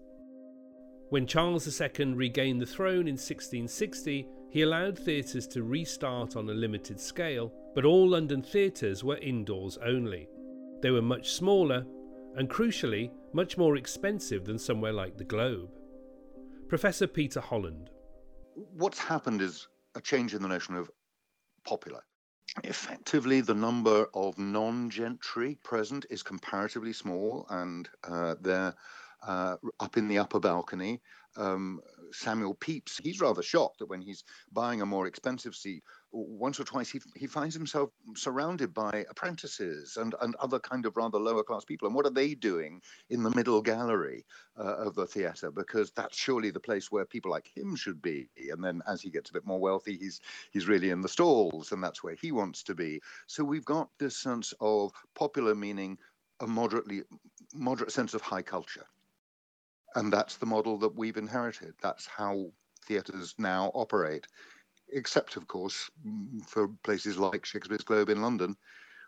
When 1.09 1.25
Charles 1.25 1.81
II 1.81 2.13
regained 2.13 2.61
the 2.61 2.65
throne 2.65 3.07
in 3.07 3.15
1660, 3.15 4.27
he 4.49 4.61
allowed 4.61 4.97
theatres 4.97 5.47
to 5.47 5.63
restart 5.63 6.35
on 6.35 6.49
a 6.49 6.53
limited 6.53 6.99
scale, 6.99 7.53
but 7.75 7.85
all 7.85 8.09
London 8.09 8.41
theatres 8.41 9.03
were 9.03 9.17
indoors 9.17 9.77
only. 9.85 10.27
They 10.81 10.91
were 10.91 11.01
much 11.01 11.31
smaller, 11.31 11.85
and 12.35 12.49
crucially, 12.49 13.11
much 13.33 13.57
more 13.57 13.77
expensive 13.77 14.45
than 14.45 14.59
somewhere 14.59 14.93
like 14.93 15.17
the 15.17 15.23
Globe. 15.23 15.69
Professor 16.67 17.07
Peter 17.07 17.39
Holland. 17.39 17.89
What's 18.53 18.99
happened 18.99 19.41
is 19.41 19.67
a 19.95 20.01
change 20.01 20.33
in 20.33 20.41
the 20.41 20.47
notion 20.47 20.75
of 20.75 20.89
popular. 21.65 22.01
Effectively, 22.63 23.41
the 23.41 23.53
number 23.53 24.07
of 24.13 24.37
non 24.37 24.89
gentry 24.89 25.55
present 25.63 26.05
is 26.09 26.23
comparatively 26.23 26.93
small, 26.93 27.45
and 27.49 27.89
uh, 28.03 28.35
they're 28.41 28.73
uh, 29.21 29.57
up 29.79 29.97
in 29.97 30.07
the 30.07 30.17
upper 30.17 30.39
balcony. 30.39 31.01
Um, 31.35 31.81
Samuel 32.11 32.55
Pepys, 32.55 32.99
he's 33.03 33.21
rather 33.21 33.41
shocked 33.41 33.79
that 33.79 33.87
when 33.87 34.01
he's 34.01 34.23
buying 34.51 34.81
a 34.81 34.85
more 34.85 35.07
expensive 35.07 35.55
seat, 35.55 35.83
once 36.11 36.59
or 36.59 36.63
twice 36.63 36.89
he, 36.89 37.01
he 37.15 37.27
finds 37.27 37.53
himself 37.53 37.91
surrounded 38.15 38.73
by 38.73 39.05
apprentices 39.09 39.97
and, 39.97 40.15
and 40.21 40.35
other 40.35 40.59
kind 40.59 40.85
of 40.85 40.97
rather 40.97 41.19
lower 41.19 41.43
class 41.43 41.65
people. 41.65 41.87
And 41.87 41.95
what 41.95 42.05
are 42.05 42.11
they 42.11 42.33
doing 42.33 42.81
in 43.09 43.23
the 43.23 43.31
middle 43.31 43.61
gallery 43.61 44.25
uh, 44.57 44.77
of 44.77 44.95
the 44.95 45.05
theatre? 45.05 45.51
Because 45.51 45.91
that's 45.91 46.17
surely 46.17 46.51
the 46.51 46.59
place 46.59 46.91
where 46.91 47.05
people 47.05 47.31
like 47.31 47.47
him 47.55 47.75
should 47.75 48.01
be. 48.01 48.29
And 48.51 48.63
then 48.63 48.81
as 48.87 49.01
he 49.01 49.09
gets 49.09 49.29
a 49.29 49.33
bit 49.33 49.45
more 49.45 49.59
wealthy, 49.59 49.97
he's 49.97 50.21
he's 50.51 50.67
really 50.67 50.89
in 50.89 51.01
the 51.01 51.09
stalls, 51.09 51.71
and 51.71 51.83
that's 51.83 52.03
where 52.03 52.15
he 52.15 52.31
wants 52.31 52.63
to 52.63 52.75
be. 52.75 53.01
So 53.27 53.43
we've 53.43 53.65
got 53.65 53.89
this 53.99 54.17
sense 54.17 54.53
of 54.59 54.91
popular 55.15 55.55
meaning 55.55 55.97
a 56.39 56.47
moderately 56.47 57.03
moderate 57.53 57.91
sense 57.91 58.13
of 58.13 58.21
high 58.21 58.41
culture. 58.41 58.85
And 59.95 60.11
that's 60.11 60.37
the 60.37 60.45
model 60.45 60.77
that 60.79 60.95
we've 60.95 61.17
inherited. 61.17 61.73
That's 61.81 62.05
how 62.05 62.51
theatres 62.85 63.35
now 63.37 63.71
operate, 63.73 64.27
except, 64.91 65.35
of 65.37 65.47
course, 65.47 65.89
mm, 66.05 66.45
for 66.47 66.69
places 66.83 67.17
like 67.17 67.45
Shakespeare's 67.45 67.83
Globe 67.83 68.09
in 68.09 68.21
London, 68.21 68.55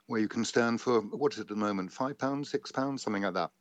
where 0.07 0.19
you 0.19 0.27
can 0.27 0.43
stand 0.43 0.81
for, 0.81 1.01
what 1.01 1.33
is 1.33 1.39
it 1.39 1.43
at 1.43 1.48
the 1.50 1.55
moment, 1.55 1.91
five 1.91 2.17
pounds, 2.17 2.50
six 2.50 2.71
pounds, 2.71 3.03
something 3.03 3.24
like 3.24 3.36
that. 3.36 3.51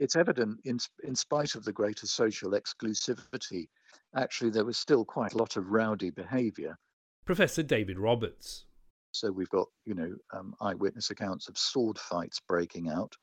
It's 0.00 0.16
evident, 0.16 0.60
in, 0.64 0.78
in 1.04 1.14
spite 1.14 1.54
of 1.54 1.64
the 1.64 1.72
greater 1.72 2.06
social 2.06 2.50
exclusivity, 2.50 3.68
actually, 4.16 4.50
there 4.50 4.64
was 4.64 4.76
still 4.76 5.04
quite 5.04 5.32
a 5.32 5.38
lot 5.38 5.56
of 5.56 5.70
rowdy 5.70 6.10
behaviour. 6.10 6.76
Professor 7.24 7.62
David 7.62 7.98
Roberts. 7.98 8.66
So 9.12 9.30
we've 9.30 9.48
got, 9.48 9.68
you 9.84 9.94
know, 9.94 10.14
um, 10.32 10.54
eyewitness 10.60 11.10
accounts 11.10 11.48
of 11.48 11.56
sword 11.56 11.98
fights 11.98 12.40
breaking 12.40 12.88
out 12.88 13.16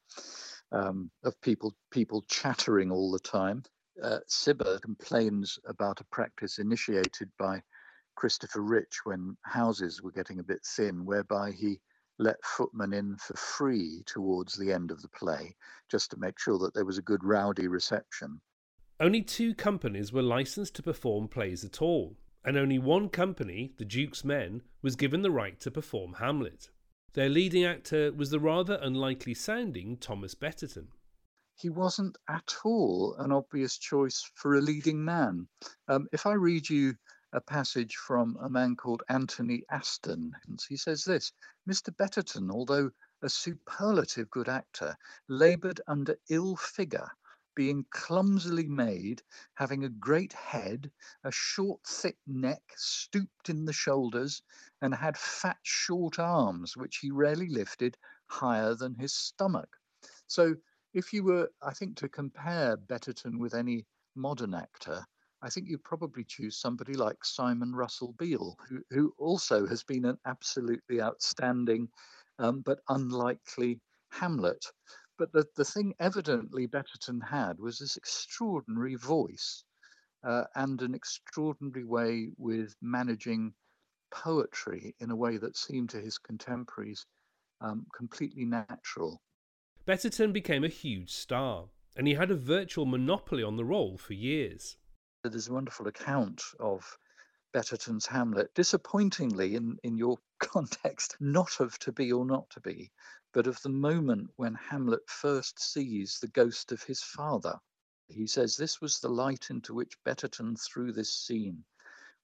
um, 0.72 1.12
of 1.24 1.40
people 1.42 1.76
people 1.92 2.24
chattering 2.28 2.92
all 2.92 3.12
the 3.12 3.20
time. 3.20 3.64
Uh, 4.02 4.20
Cibber 4.28 4.80
complains 4.80 5.60
about 5.68 6.02
a 6.02 6.06
practice 6.06 6.60
initiated 6.60 7.30
by 7.38 7.62
Christopher 8.16 8.62
Rich 8.62 9.02
when 9.04 9.38
houses 9.44 10.02
were 10.02 10.12
getting 10.12 10.40
a 10.40 10.44
bit 10.44 10.62
thin, 10.66 11.06
whereby 11.06 11.52
he 11.52 11.80
let 12.20 12.44
footmen 12.44 12.94
in 12.94 13.18
for 13.18 13.36
free 13.36 14.04
towards 14.06 14.56
the 14.56 14.72
end 14.72 14.92
of 14.92 15.02
the 15.02 15.10
play, 15.10 15.56
just 15.90 16.12
to 16.12 16.18
make 16.18 16.40
sure 16.40 16.60
that 16.60 16.74
there 16.74 16.86
was 16.86 16.98
a 16.98 17.04
good 17.04 17.24
rowdy 17.24 17.68
reception. 17.68 18.40
Only 19.00 19.24
two 19.24 19.56
companies 19.56 20.14
were 20.14 20.22
licensed 20.22 20.76
to 20.76 20.84
perform 20.84 21.28
plays 21.28 21.66
at 21.66 21.82
all, 21.82 22.18
and 22.46 22.58
only 22.58 22.78
one 22.78 23.10
company, 23.10 23.74
the 23.78 23.86
Duke's 23.86 24.24
Men, 24.24 24.62
was 24.82 24.96
given 24.96 25.24
the 25.24 25.32
right 25.32 25.60
to 25.62 25.72
perform 25.72 26.14
Hamlet. 26.14 26.70
Their 27.14 27.28
leading 27.28 27.66
actor 27.66 28.14
was 28.14 28.30
the 28.30 28.40
rather 28.40 28.80
unlikely 28.82 29.34
sounding 29.34 29.98
Thomas 29.98 30.34
Betterton. 30.34 30.94
He 31.56 31.70
wasn't 31.70 32.18
at 32.30 32.56
all 32.64 33.16
an 33.16 33.34
obvious 33.34 33.78
choice 33.78 34.32
for 34.36 34.56
a 34.56 34.62
leading 34.62 35.04
man. 35.04 35.50
Um, 35.90 36.08
if 36.14 36.26
I 36.26 36.34
read 36.34 36.70
you 36.70 36.96
a 37.34 37.42
passage 37.42 37.98
from 37.98 38.38
a 38.38 38.50
man 38.50 38.78
called 38.78 39.04
Anthony 39.10 39.66
Aston, 39.70 40.32
he 40.70 40.78
says 40.78 41.04
this 41.04 41.34
Mr. 41.70 41.96
Betterton, 41.96 42.50
although 42.50 42.92
a 43.22 43.30
superlative 43.30 44.30
good 44.30 44.48
actor, 44.48 44.96
laboured 45.28 45.82
under 45.88 46.18
ill 46.30 46.56
figure 46.56 47.12
being 47.56 47.86
clumsily 47.90 48.68
made, 48.68 49.22
having 49.56 49.84
a 49.84 49.90
great 49.90 50.34
head, 50.34 50.92
a 51.24 51.32
short, 51.32 51.82
thick 51.86 52.18
neck, 52.28 52.62
stooped 52.76 53.50
in 53.50 53.66
the 53.66 53.74
shoulders, 53.74 54.42
and 54.82 54.94
had 54.94 55.18
fat, 55.18 55.58
short 55.64 56.20
arms, 56.20 56.78
which 56.78 56.98
he 56.98 57.12
rarely 57.12 57.48
lifted 57.50 57.98
higher 58.28 58.76
than 58.76 58.96
his 58.96 59.14
stomach. 59.14 59.78
So, 60.28 60.56
if 60.94 61.14
you 61.14 61.24
were, 61.24 61.50
I 61.62 61.74
think, 61.74 61.98
to 61.98 62.10
compare 62.10 62.78
Betterton 62.78 63.40
with 63.40 63.54
any 63.54 63.86
modern 64.16 64.54
actor, 64.54 65.06
I 65.42 65.50
think 65.50 65.68
you'd 65.68 65.84
probably 65.84 66.24
choose 66.24 66.60
somebody 66.60 66.94
like 66.94 67.24
Simon 67.26 67.74
Russell 67.74 68.14
Beale, 68.14 68.58
who, 68.70 68.84
who 68.90 69.14
also 69.18 69.66
has 69.68 69.84
been 69.84 70.06
an 70.06 70.18
absolutely 70.26 71.02
outstanding 71.02 71.90
um, 72.40 72.62
but 72.62 72.80
unlikely 72.90 73.80
Hamlet. 74.12 74.66
But 75.22 75.34
the, 75.34 75.46
the 75.56 75.66
thing 75.66 75.94
evidently 76.00 76.66
Betterton 76.66 77.22
had 77.22 77.60
was 77.60 77.78
this 77.78 77.96
extraordinary 77.96 78.96
voice 78.96 79.64
uh, 80.24 80.46
and 80.56 80.82
an 80.82 80.96
extraordinary 80.96 81.84
way 81.84 82.32
with 82.40 82.76
managing 82.82 83.54
poetry 84.10 84.96
in 85.00 85.12
a 85.12 85.16
way 85.16 85.38
that 85.38 85.56
seemed 85.56 85.92
to 85.92 86.02
his 86.02 86.18
contemporaries 86.18 87.06
um, 87.62 87.86
completely 87.96 88.46
natural. 88.46 89.22
Betterton 89.86 90.34
became 90.34 90.64
a 90.64 90.70
huge 90.70 91.14
star, 91.14 91.70
and 91.96 92.08
he 92.08 92.16
had 92.16 92.32
a 92.32 92.36
virtual 92.36 92.88
monopoly 92.88 93.44
on 93.44 93.58
the 93.58 93.66
role 93.66 94.00
for 94.00 94.14
years. 94.14 94.76
There's 95.24 95.50
a 95.50 95.54
wonderful 95.54 95.88
account 95.88 96.42
of 96.60 96.98
Betterton's 97.54 98.06
Hamlet, 98.06 98.54
disappointingly 98.54 99.56
in, 99.56 99.78
in 99.84 99.98
your 99.98 100.18
context, 100.40 101.18
not 101.20 101.60
of 101.60 101.78
to 101.80 101.92
be 101.92 102.12
or 102.12 102.26
not 102.26 102.50
to 102.52 102.62
be, 102.62 102.92
but 103.34 103.46
of 103.46 103.62
the 103.62 103.70
moment 103.70 104.30
when 104.38 104.56
Hamlet 104.56 105.10
first 105.10 105.60
sees 105.60 106.18
the 106.20 106.30
ghost 106.30 106.72
of 106.72 106.82
his 106.84 107.04
father. 107.04 107.60
He 108.08 108.26
says 108.28 108.56
this 108.56 108.80
was 108.80 109.00
the 109.00 109.10
light 109.10 109.50
into 109.50 109.74
which 109.74 110.02
Betterton 110.04 110.56
threw 110.56 110.94
this 110.94 111.14
scene, 111.14 111.66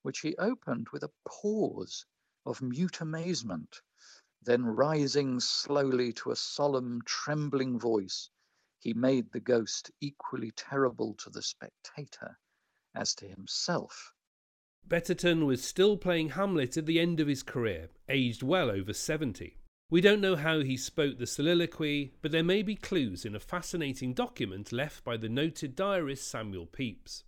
which 0.01 0.19
he 0.19 0.37
opened 0.37 0.87
with 0.93 1.03
a 1.03 1.11
pause 1.25 2.05
of 2.45 2.61
mute 2.61 3.01
amazement. 3.01 3.81
Then, 4.43 4.65
rising 4.65 5.41
slowly 5.41 6.13
to 6.13 6.31
a 6.31 6.37
solemn, 6.37 7.01
trembling 7.03 7.79
voice, 7.79 8.29
he 8.79 8.93
made 8.93 9.31
the 9.31 9.41
ghost 9.41 9.91
equally 9.99 10.51
terrible 10.51 11.15
to 11.15 11.29
the 11.29 11.41
spectator 11.41 12.39
as 12.95 13.13
to 13.15 13.27
himself. 13.27 14.13
Betterton 14.89 15.45
was 15.45 15.61
still 15.61 15.97
playing 15.97 16.29
Hamlet 16.29 16.77
at 16.77 16.85
the 16.85 16.99
end 16.99 17.19
of 17.19 17.27
his 17.27 17.43
career, 17.43 17.89
aged 18.07 18.41
well 18.41 18.71
over 18.71 18.93
70. 18.93 19.57
We 19.89 19.99
don't 19.99 20.21
know 20.21 20.37
how 20.37 20.61
he 20.61 20.77
spoke 20.77 21.17
the 21.17 21.27
soliloquy, 21.27 22.13
but 22.21 22.31
there 22.31 22.43
may 22.43 22.61
be 22.61 22.75
clues 22.75 23.25
in 23.25 23.35
a 23.35 23.39
fascinating 23.39 24.13
document 24.13 24.71
left 24.71 25.03
by 25.03 25.17
the 25.17 25.27
noted 25.27 25.75
diarist 25.75 26.27
Samuel 26.29 26.65
Pepys. 26.65 27.23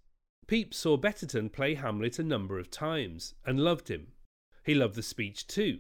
Pepys 0.48 0.78
saw 0.78 0.96
Betterton 0.96 1.50
play 1.50 1.76
Hamlet 1.76 2.18
a 2.18 2.24
number 2.24 2.60
of 2.60 2.72
times 2.72 3.34
and 3.46 3.60
loved 3.60 3.90
him. 3.90 4.08
He 4.64 4.74
loved 4.74 4.96
the 4.96 5.04
speech 5.04 5.46
too. 5.46 5.80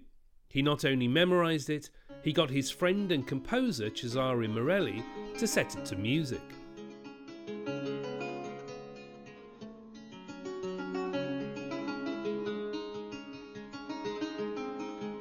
He 0.49 0.61
not 0.61 0.83
only 0.83 1.07
memorised 1.07 1.69
it, 1.69 1.89
he 2.23 2.33
got 2.33 2.49
his 2.49 2.71
friend 2.71 3.11
and 3.11 3.25
composer 3.25 3.89
Cesare 3.89 4.47
Morelli 4.49 5.03
to 5.37 5.47
set 5.47 5.77
it 5.77 5.85
to 5.85 5.95
music. 5.95 6.41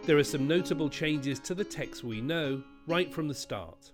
There 0.08 0.16
are 0.16 0.24
some 0.24 0.48
notable 0.48 0.88
changes 0.88 1.38
to 1.40 1.54
the 1.54 1.64
text 1.64 2.02
we 2.02 2.22
know 2.22 2.62
right 2.86 3.12
from 3.12 3.28
the 3.28 3.34
start. 3.34 3.92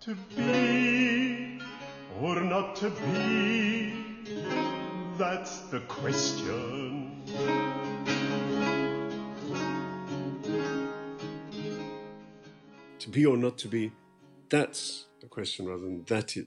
To 0.00 0.14
be 0.36 1.60
or 2.20 2.40
not 2.40 2.76
to 2.76 2.90
be, 2.90 3.94
that's 5.18 5.62
the 5.70 5.80
question. 5.88 7.20
To 13.00 13.08
be 13.10 13.26
or 13.26 13.36
not 13.36 13.58
to 13.58 13.66
be, 13.66 13.90
that's 14.50 15.06
the 15.20 15.26
question 15.26 15.66
rather 15.66 15.82
than 15.82 16.04
that 16.04 16.36
it, 16.36 16.46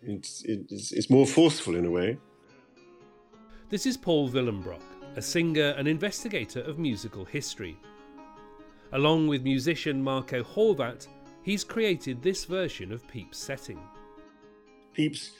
it's, 0.00 0.42
it's, 0.46 0.90
it's 0.90 1.10
more 1.10 1.26
forceful 1.26 1.76
in 1.76 1.84
a 1.84 1.90
way. 1.90 2.16
This 3.68 3.84
is 3.84 3.98
Paul 3.98 4.30
Willenbrock 4.30 4.93
a 5.16 5.22
singer 5.22 5.74
and 5.76 5.86
investigator 5.86 6.60
of 6.60 6.78
musical 6.78 7.24
history. 7.24 7.78
Along 8.92 9.26
with 9.26 9.42
musician 9.42 10.02
Marco 10.02 10.42
Horvat, 10.42 11.06
he's 11.42 11.64
created 11.64 12.22
this 12.22 12.44
version 12.44 12.92
of 12.92 13.06
Pepys' 13.06 13.36
setting. 13.36 13.80
Pepys, 14.94 15.32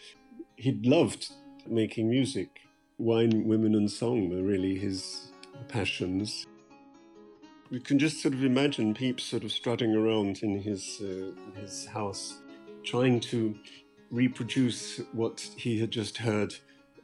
he 0.56 0.80
loved 0.84 1.30
making 1.66 2.08
music. 2.08 2.60
Wine, 2.98 3.44
women, 3.46 3.74
and 3.74 3.90
song 3.90 4.28
were 4.30 4.42
really 4.42 4.78
his 4.78 5.32
passions. 5.68 6.46
You 7.70 7.80
can 7.80 7.98
just 7.98 8.22
sort 8.22 8.34
of 8.34 8.44
imagine 8.44 8.94
Pepys 8.94 9.24
sort 9.24 9.44
of 9.44 9.50
strutting 9.50 9.94
around 9.94 10.40
in 10.42 10.60
his, 10.60 11.00
uh, 11.00 11.32
his 11.60 11.86
house, 11.86 12.38
trying 12.84 13.20
to 13.20 13.56
reproduce 14.10 14.98
what 15.12 15.40
he 15.56 15.80
had 15.80 15.90
just 15.90 16.18
heard 16.18 16.54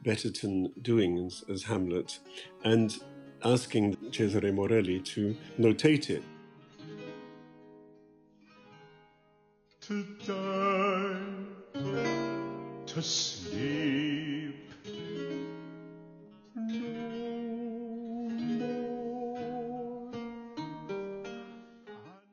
Betterton 0.03 0.73
doing 0.81 1.17
as, 1.25 1.43
as 1.49 1.63
Hamlet 1.63 2.19
and 2.63 2.97
asking 3.43 3.97
Cesare 4.11 4.51
Morelli 4.51 4.99
to 4.99 5.35
notate 5.59 6.09
it. 6.09 6.23
To 9.81 10.05
die, 10.25 11.81
to 12.85 13.01
sleep. 13.01 14.55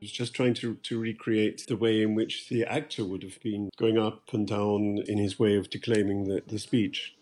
He 0.01 0.05
was 0.05 0.13
just 0.13 0.35
trying 0.35 0.55
to, 0.55 0.75
to 0.75 0.99
recreate 1.01 1.65
the 1.67 1.77
way 1.77 2.03
in 2.03 2.15
which 2.15 2.49
the 2.49 2.65
actor 2.65 3.05
would 3.05 3.23
have 3.23 3.41
been 3.41 3.71
going 3.77 3.99
up 3.99 4.23
and 4.33 4.47
down 4.47 4.99
in 5.07 5.19
his 5.19 5.39
way 5.39 5.57
of 5.57 5.71
declaiming 5.71 6.25
the, 6.25 6.43
the 6.47 6.59
speech. 6.59 7.15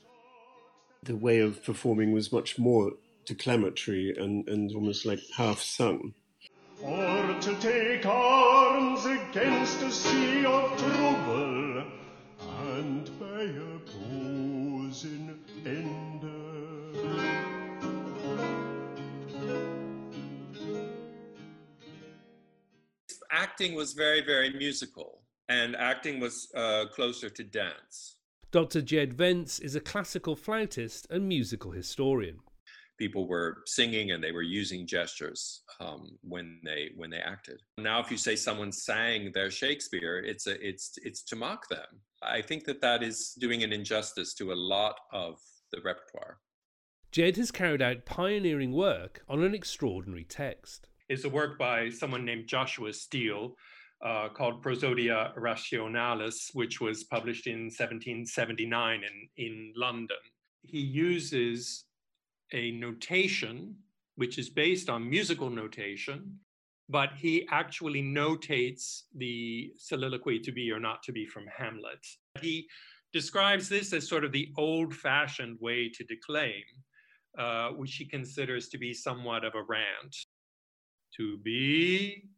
The 1.06 1.14
way 1.14 1.38
of 1.38 1.62
performing 1.62 2.10
was 2.10 2.32
much 2.32 2.58
more 2.58 2.90
declamatory 3.26 4.12
and, 4.18 4.48
and 4.48 4.74
almost 4.74 5.06
like 5.06 5.20
half 5.36 5.60
sung. 5.60 6.14
Or 6.82 7.36
to 7.40 7.54
take 7.60 8.04
arms 8.04 9.06
against 9.06 9.82
a 9.82 9.90
sea 9.92 10.44
of 10.44 10.76
trouble 10.76 11.84
and 12.72 13.08
by 13.20 13.42
opposing 13.76 15.38
ender. 15.64 16.96
Acting 23.30 23.76
was 23.76 23.92
very, 23.92 24.22
very 24.24 24.50
musical, 24.50 25.22
and 25.48 25.76
acting 25.76 26.18
was 26.18 26.48
uh, 26.56 26.86
closer 26.92 27.30
to 27.30 27.44
dance. 27.44 28.15
Dr. 28.56 28.80
Jed 28.80 29.18
Wentz 29.18 29.58
is 29.58 29.76
a 29.76 29.80
classical 29.80 30.34
flautist 30.34 31.06
and 31.10 31.28
musical 31.28 31.72
historian. 31.72 32.38
People 32.98 33.28
were 33.28 33.58
singing 33.66 34.12
and 34.12 34.24
they 34.24 34.32
were 34.32 34.40
using 34.40 34.86
gestures 34.86 35.62
um, 35.78 36.16
when 36.22 36.58
they 36.64 36.88
when 36.96 37.10
they 37.10 37.18
acted. 37.18 37.60
Now, 37.76 38.00
if 38.00 38.10
you 38.10 38.16
say 38.16 38.34
someone 38.34 38.72
sang 38.72 39.30
their 39.34 39.50
Shakespeare, 39.50 40.20
it's 40.20 40.46
a 40.46 40.54
it's 40.66 40.94
it's 41.02 41.22
to 41.24 41.36
mock 41.36 41.68
them. 41.68 42.00
I 42.22 42.40
think 42.40 42.64
that 42.64 42.80
that 42.80 43.02
is 43.02 43.36
doing 43.38 43.62
an 43.62 43.74
injustice 43.74 44.32
to 44.36 44.54
a 44.54 44.54
lot 44.54 44.96
of 45.12 45.38
the 45.70 45.82
repertoire. 45.84 46.38
Jed 47.12 47.36
has 47.36 47.50
carried 47.50 47.82
out 47.82 48.06
pioneering 48.06 48.72
work 48.72 49.22
on 49.28 49.42
an 49.42 49.54
extraordinary 49.54 50.24
text. 50.24 50.88
It's 51.10 51.24
a 51.24 51.28
work 51.28 51.58
by 51.58 51.90
someone 51.90 52.24
named 52.24 52.46
Joshua 52.46 52.94
Steele 52.94 53.54
uh, 54.04 54.28
called 54.28 54.62
Prosodia 54.62 55.34
Rationalis, 55.36 56.50
which 56.54 56.80
was 56.80 57.04
published 57.04 57.46
in 57.46 57.64
1779 57.64 59.02
in, 59.02 59.44
in 59.44 59.72
London. 59.76 60.16
He 60.62 60.80
uses 60.80 61.84
a 62.52 62.72
notation 62.72 63.76
which 64.16 64.38
is 64.38 64.48
based 64.48 64.88
on 64.88 65.08
musical 65.08 65.50
notation, 65.50 66.38
but 66.88 67.10
he 67.16 67.46
actually 67.50 68.02
notates 68.02 69.02
the 69.14 69.72
soliloquy 69.76 70.38
to 70.40 70.52
be 70.52 70.70
or 70.70 70.80
not 70.80 71.02
to 71.02 71.12
be 71.12 71.26
from 71.26 71.44
Hamlet. 71.54 72.04
He 72.40 72.66
describes 73.12 73.68
this 73.68 73.92
as 73.92 74.08
sort 74.08 74.24
of 74.24 74.32
the 74.32 74.48
old 74.56 74.94
fashioned 74.94 75.58
way 75.60 75.90
to 75.90 76.04
declaim, 76.04 76.64
uh, 77.38 77.70
which 77.70 77.96
he 77.96 78.06
considers 78.06 78.68
to 78.68 78.78
be 78.78 78.92
somewhat 78.92 79.44
of 79.44 79.54
a 79.54 79.62
rant. 79.62 80.16
To 81.18 81.38
be 81.38 82.28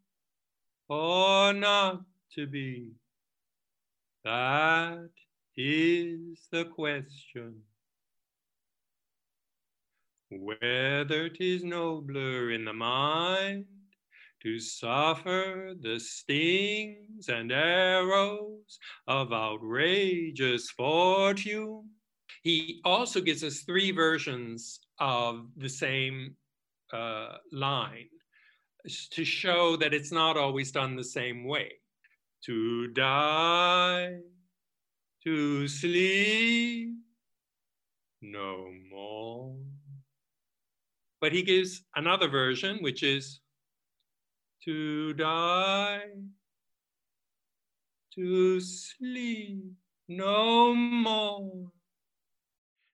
or 0.89 1.53
not 1.53 2.03
to 2.35 2.47
be, 2.47 2.93
that 4.25 5.11
is 5.57 6.47
the 6.51 6.65
question. 6.65 7.63
Whether 10.31 11.31
'tis 11.31 11.65
nobler 11.65 12.51
in 12.51 12.65
the 12.65 12.73
mind 12.73 13.67
to 14.43 14.61
suffer 14.61 15.75
the 15.81 15.99
stings 15.99 17.29
and 17.29 17.51
arrows 17.51 18.79
of 19.07 19.33
outrageous 19.33 20.71
fortune. 20.71 21.91
He 22.43 22.81
also 22.85 23.21
gives 23.21 23.43
us 23.43 23.63
three 23.63 23.91
versions 23.91 24.81
of 25.01 25.49
the 25.57 25.69
same 25.69 26.37
uh, 26.93 27.39
line 27.53 28.09
to 29.11 29.25
show 29.25 29.77
that 29.77 29.95
it's 29.95 30.13
not 30.13 30.37
always 30.37 30.73
done 30.73 30.97
the 30.97 31.05
same 31.05 31.45
way. 31.45 31.73
To 32.45 32.89
die, 32.89 34.19
to 35.25 35.69
sleep, 35.69 36.95
no 38.23 38.73
more. 38.91 39.57
But 41.21 41.33
he 41.33 41.43
gives 41.43 41.83
another 41.97 42.29
version, 42.29 42.79
which 42.81 43.03
is 43.03 43.41
to 44.65 45.13
die, 45.15 46.07
to 48.15 48.61
sleep 48.61 49.65
no 50.09 50.75
more. 50.75 51.73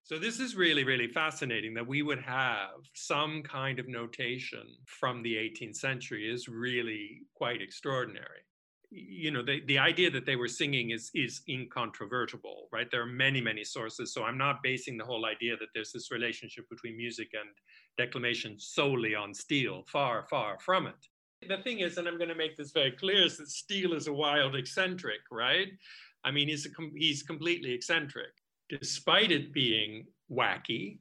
So 0.07 0.19
this 0.19 0.39
is 0.39 0.55
really, 0.55 0.85
really 0.85 1.09
fascinating 1.09 1.73
that 1.75 1.87
we 1.87 2.03
would 2.03 2.21
have 2.21 2.77
some 2.93 3.43
kind 3.43 3.79
of 3.79 3.89
notation 3.89 4.67
from 4.85 5.23
the 5.23 5.35
18th 5.37 5.77
century 5.77 6.31
is 6.31 6.47
really 6.47 7.23
quite 7.35 7.63
extraordinary. 7.63 8.45
You 8.91 9.31
know, 9.31 9.43
the, 9.43 9.63
the 9.67 9.79
idea 9.79 10.11
that 10.11 10.27
they 10.27 10.37
were 10.37 10.47
singing 10.47 10.91
is 10.91 11.11
is 11.15 11.41
incontrovertible, 11.49 12.69
right? 12.71 12.87
There 12.91 13.01
are 13.01 13.07
many, 13.07 13.41
many 13.41 13.65
sources. 13.65 14.13
So 14.13 14.25
I'm 14.25 14.37
not 14.37 14.63
basing 14.63 14.99
the 14.99 15.07
whole 15.07 15.25
idea 15.25 15.57
that 15.57 15.69
there's 15.75 15.91
this 15.91 16.13
relationship 16.13 16.69
between 16.69 16.99
music 16.99 17.31
and 17.33 17.49
declamation 17.97 18.57
solely 18.59 19.15
on 19.15 19.33
Steele. 19.33 19.85
Far, 19.91 20.27
far 20.29 20.59
from 20.61 20.87
it. 20.87 21.49
The 21.49 21.63
thing 21.63 21.81
is, 21.81 21.97
and 21.97 22.07
I'm 22.07 22.19
going 22.19 22.29
to 22.29 22.35
make 22.35 22.59
this 22.59 22.73
very 22.73 22.93
clear, 22.93 23.25
is 23.25 23.39
that 23.39 23.49
Steele 23.49 23.95
is 23.95 24.07
a 24.07 24.13
wild 24.13 24.55
eccentric, 24.55 25.21
right? 25.31 25.69
I 26.25 26.31
mean, 26.31 26.49
he's 26.49 26.67
a, 26.67 26.71
he's 26.95 27.23
completely 27.23 27.73
eccentric 27.73 28.33
despite 28.69 29.31
it 29.31 29.53
being 29.53 30.07
wacky, 30.31 30.99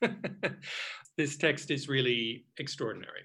this 1.16 1.36
text 1.36 1.70
is 1.70 1.88
really 1.88 2.46
extraordinary. 2.58 3.22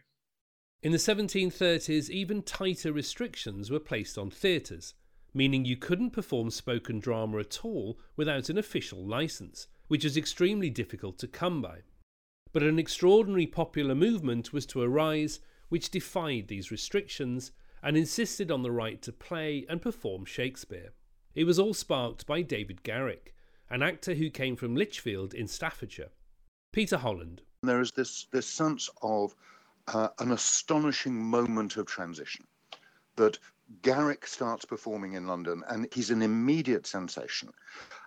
In 0.84 0.92
the 0.92 0.98
1730s, 0.98 2.10
even 2.10 2.42
tighter 2.42 2.92
restrictions 2.92 3.70
were 3.70 3.80
placed 3.80 4.18
on 4.18 4.32
theatres, 4.32 4.96
meaning 5.34 5.64
you 5.64 5.78
couldn't 5.78 6.10
perform 6.10 6.50
spoken 6.50 7.00
drama 7.00 7.40
at 7.40 7.64
all 7.64 8.00
without 8.16 8.50
an 8.50 8.58
official 8.58 9.06
licence, 9.06 9.68
which 9.88 10.04
was 10.04 10.18
extremely 10.18 10.70
difficult 10.70 11.20
to 11.20 11.28
come 11.28 11.62
by. 11.62 11.80
But 12.52 12.64
an 12.64 12.80
extraordinary 12.80 13.48
popular 13.48 13.96
movement 13.96 14.52
was 14.52 14.66
to 14.68 14.82
arise 14.82 15.40
which 15.70 15.92
defied 15.92 16.48
these 16.48 16.72
restrictions 16.72 17.52
and 17.84 17.96
insisted 17.96 18.52
on 18.52 18.64
the 18.64 18.72
right 18.72 19.02
to 19.04 19.14
play 19.14 19.66
and 19.70 19.82
perform 19.82 20.26
Shakespeare. 20.26 20.94
It 21.34 21.46
was 21.46 21.58
all 21.58 21.74
sparked 21.74 22.26
by 22.26 22.42
David 22.42 22.84
Garrick, 22.84 23.34
an 23.70 23.82
actor 23.82 24.16
who 24.16 24.30
came 24.30 24.58
from 24.58 24.76
Lichfield 24.76 25.34
in 25.34 25.48
Staffordshire. 25.48 26.10
Peter 26.74 26.98
Holland. 26.98 27.42
There 27.64 27.80
is 27.80 27.92
this, 27.92 28.28
this 28.34 28.48
sense 28.48 28.90
of 29.02 29.34
uh, 29.88 30.10
an 30.20 30.32
astonishing 30.32 31.24
moment 31.24 31.78
of 31.78 31.86
transition 31.86 32.46
that 33.16 33.40
Garrick 33.82 34.28
starts 34.28 34.66
performing 34.66 35.14
in 35.14 35.26
London 35.26 35.64
and 35.70 35.88
he's 35.94 36.10
an 36.10 36.22
immediate 36.22 36.86
sensation. 36.86 37.50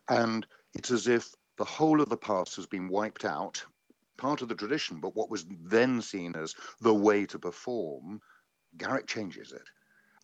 And 0.09 0.47
it's 0.75 0.91
as 0.91 1.09
if 1.09 1.35
the 1.57 1.65
whole 1.65 2.03
of 2.03 2.11
the 2.11 2.19
past 2.19 2.57
has 2.57 2.67
been 2.67 2.89
wiped 2.89 3.25
out, 3.25 3.65
part 4.19 4.43
of 4.43 4.49
the 4.49 4.55
tradition, 4.55 5.01
but 5.01 5.17
what 5.17 5.31
was 5.31 5.47
then 5.49 6.03
seen 6.03 6.37
as 6.37 6.55
the 6.83 6.95
way 6.95 7.25
to 7.27 7.39
perform, 7.39 8.21
Garrick 8.77 9.07
changes 9.07 9.53
it. 9.53 9.67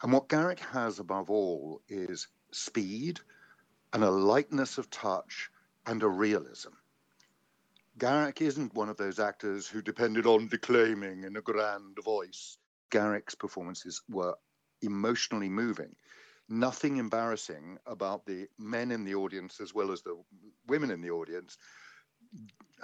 And 0.02 0.12
what 0.12 0.28
Garrick 0.28 0.60
has 0.60 0.98
above 0.98 1.30
all 1.30 1.80
is 1.88 2.28
speed 2.52 3.20
and 3.92 4.04
a 4.04 4.10
lightness 4.10 4.78
of 4.78 4.90
touch 4.90 5.50
and 5.86 6.02
a 6.02 6.08
realism. 6.08 6.70
Garrick 7.98 8.40
isn't 8.40 8.74
one 8.74 8.88
of 8.88 8.96
those 8.96 9.18
actors 9.18 9.66
who 9.66 9.82
depended 9.82 10.26
on 10.26 10.48
declaiming 10.48 11.24
in 11.24 11.36
a 11.36 11.42
grand 11.42 11.98
voice. 12.02 12.56
Garrick's 12.90 13.34
performances 13.34 14.00
were 14.08 14.34
emotionally 14.82 15.48
moving. 15.48 15.94
Nothing 16.48 16.96
embarrassing 16.96 17.78
about 17.86 18.26
the 18.26 18.48
men 18.58 18.90
in 18.90 19.04
the 19.04 19.14
audience 19.14 19.60
as 19.60 19.74
well 19.74 19.92
as 19.92 20.02
the 20.02 20.20
women 20.66 20.90
in 20.90 21.00
the 21.00 21.10
audience 21.10 21.58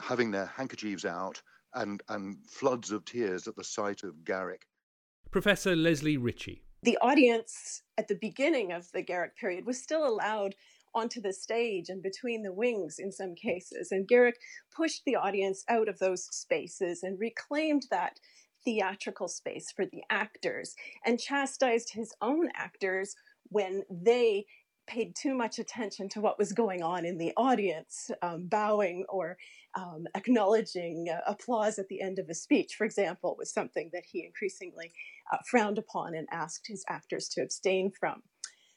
having 0.01 0.31
their 0.31 0.47
handkerchiefs 0.47 1.05
out 1.05 1.41
and, 1.75 2.03
and 2.09 2.39
floods 2.47 2.91
of 2.91 3.05
tears 3.05 3.49
at 3.49 3.57
the 3.57 3.65
sight 3.65 4.03
of 4.03 4.25
Garrick. 4.25 4.67
Professor 5.31 5.75
Leslie 5.75 6.17
Ritchie. 6.17 6.66
The 6.87 6.99
audience 7.03 7.83
at 7.99 8.07
the 8.07 8.15
beginning 8.15 8.71
of 8.71 8.93
the 8.93 9.03
Garrick 9.03 9.37
period 9.37 9.67
was 9.67 9.83
still 9.83 10.07
allowed 10.07 10.55
onto 10.95 11.21
the 11.21 11.33
stage 11.33 11.89
and 11.89 12.01
between 12.01 12.45
the 12.45 12.53
wings 12.53 13.01
in 13.01 13.11
some 13.11 13.35
cases. 13.35 13.91
And 13.91 14.07
Garrick 14.07 14.37
pushed 14.75 15.03
the 15.05 15.17
audience 15.17 15.65
out 15.69 15.89
of 15.89 15.99
those 15.99 16.29
spaces 16.31 17.03
and 17.03 17.19
reclaimed 17.19 17.89
that 17.91 18.21
theatrical 18.65 19.27
space 19.27 19.73
for 19.75 19.85
the 19.85 20.05
actors 20.11 20.77
and 21.05 21.19
chastised 21.19 21.93
his 21.93 22.15
own 22.23 22.51
actors 22.55 23.17
when 23.49 23.83
they 23.91 24.47
paid 24.87 25.17
too 25.17 25.35
much 25.35 25.59
attention 25.59 26.09
to 26.11 26.21
what 26.21 26.39
was 26.39 26.53
going 26.53 26.85
on 26.85 27.05
in 27.05 27.19
the 27.19 27.33
audience, 27.37 28.13
um, 28.23 28.47
bowing 28.47 29.05
or 29.09 29.37
um, 29.77 30.07
acknowledging 30.15 31.07
uh, 31.11 31.21
applause 31.27 31.79
at 31.79 31.89
the 31.89 32.01
end 32.01 32.19
of 32.19 32.29
a 32.29 32.35
speech, 32.35 32.75
for 32.77 32.85
example, 32.85 33.37
was 33.39 33.53
something 33.53 33.91
that 33.93 34.05
he 34.11 34.25
increasingly 34.25 34.93
uh, 35.33 35.39
frowned 35.49 35.79
upon 35.79 36.15
and 36.15 36.27
asked 36.33 36.67
his 36.67 36.85
actors 36.89 37.29
to 37.29 37.43
abstain 37.43 37.93
from. 37.99 38.23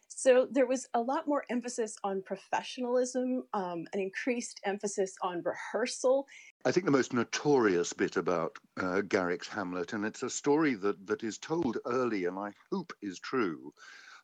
So 0.10 0.48
there 0.52 0.66
was 0.66 0.86
a 0.94 1.00
lot 1.00 1.28
more 1.28 1.46
emphasis 1.50 1.96
on 2.04 2.22
professionalism, 2.24 3.44
um, 3.54 3.86
an 3.94 4.00
increased 4.02 4.60
emphasis 4.66 5.16
on 5.22 5.42
rehearsal. 5.46 6.28
I 6.66 6.72
think 6.72 6.86
the 6.86 6.92
most 6.92 7.14
notorious 7.14 7.94
bit 7.94 8.18
about 8.18 8.58
uh, 8.78 9.00
Garrick's 9.02 9.48
Hamlet, 9.48 9.94
and 9.94 10.04
it's 10.04 10.24
a 10.24 10.30
story 10.30 10.74
that, 10.76 11.08
that 11.08 11.24
is 11.24 11.38
told 11.38 11.78
early 11.86 12.26
and 12.26 12.38
I 12.38 12.52
hope 12.70 12.92
is 13.02 13.20
true, 13.20 13.72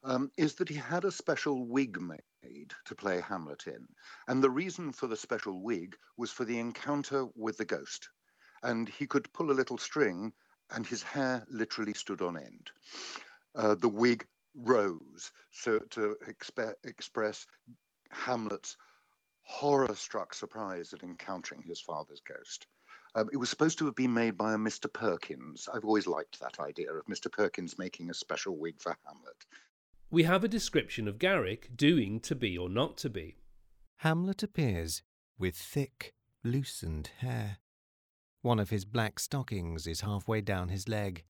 um, 0.06 0.32
is 0.38 0.56
that 0.56 0.70
he 0.70 0.76
had 0.76 1.04
a 1.04 1.12
special 1.12 1.66
wig 1.66 2.00
made 2.00 2.72
to 2.86 2.96
play 2.96 3.20
Hamlet 3.20 3.64
in. 3.68 3.88
And 4.28 4.42
the 4.42 4.50
reason 4.50 4.92
for 4.92 5.08
the 5.08 5.18
special 5.18 5.62
wig 5.62 5.96
was 6.16 6.32
for 6.32 6.46
the 6.46 6.60
encounter 6.60 7.26
with 7.36 7.58
the 7.58 7.66
ghost. 7.66 8.10
And 8.64 8.88
he 8.88 9.08
could 9.08 9.32
pull 9.34 9.52
a 9.52 9.54
little 9.54 9.78
string, 9.78 10.32
and 10.72 10.86
his 10.86 11.04
hair 11.04 11.46
literally 11.50 11.94
stood 11.94 12.22
on 12.22 12.38
end. 12.38 12.72
Uh, 13.56 13.76
the 13.76 13.90
wig 13.90 14.26
rose 14.56 15.32
so 15.52 15.80
to 15.80 16.16
express 16.28 17.46
Hamlet's 18.12 18.78
horror 19.42 19.96
struck 19.96 20.34
surprise 20.34 20.94
at 20.94 21.04
encountering 21.04 21.62
his 21.62 21.82
father's 21.82 22.22
ghost. 22.22 22.68
Um, 23.16 23.30
it 23.32 23.38
was 23.38 23.50
supposed 23.50 23.78
to 23.80 23.86
have 23.86 23.96
been 23.96 24.14
made 24.14 24.38
by 24.38 24.54
a 24.54 24.58
Mr. 24.58 24.92
Perkins. 24.92 25.70
I've 25.74 25.86
always 25.86 26.08
liked 26.08 26.40
that 26.40 26.60
idea 26.60 26.92
of 26.94 27.06
Mr. 27.06 27.32
Perkins 27.32 27.78
making 27.78 28.10
a 28.10 28.14
special 28.14 28.58
wig 28.58 28.82
for 28.82 28.98
Hamlet. 29.06 29.46
We 30.12 30.24
have 30.24 30.44
a 30.44 30.48
description 30.48 31.08
of 31.08 31.20
Garrick 31.20 31.76
doing 31.76 32.20
to 32.22 32.36
be 32.36 32.58
or 32.58 32.70
not 32.70 32.98
to 32.98 33.10
be. 33.10 33.38
Hamlet 33.98 34.44
appears 34.44 35.02
with 35.38 35.56
thick, 35.56 36.14
loosened 36.44 37.10
hair. 37.18 37.58
One 38.42 38.60
of 38.60 38.70
his 38.70 38.86
black 38.86 39.20
stockings 39.20 39.88
is 39.88 40.02
halfway 40.02 40.42
down 40.42 40.70
his 40.70 40.88
leg. 40.88 41.24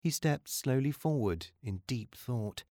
He 0.00 0.10
steps 0.10 0.52
slowly 0.52 0.90
forward 0.90 1.46
in 1.62 1.80
deep 1.86 2.14
thought, 2.14 2.64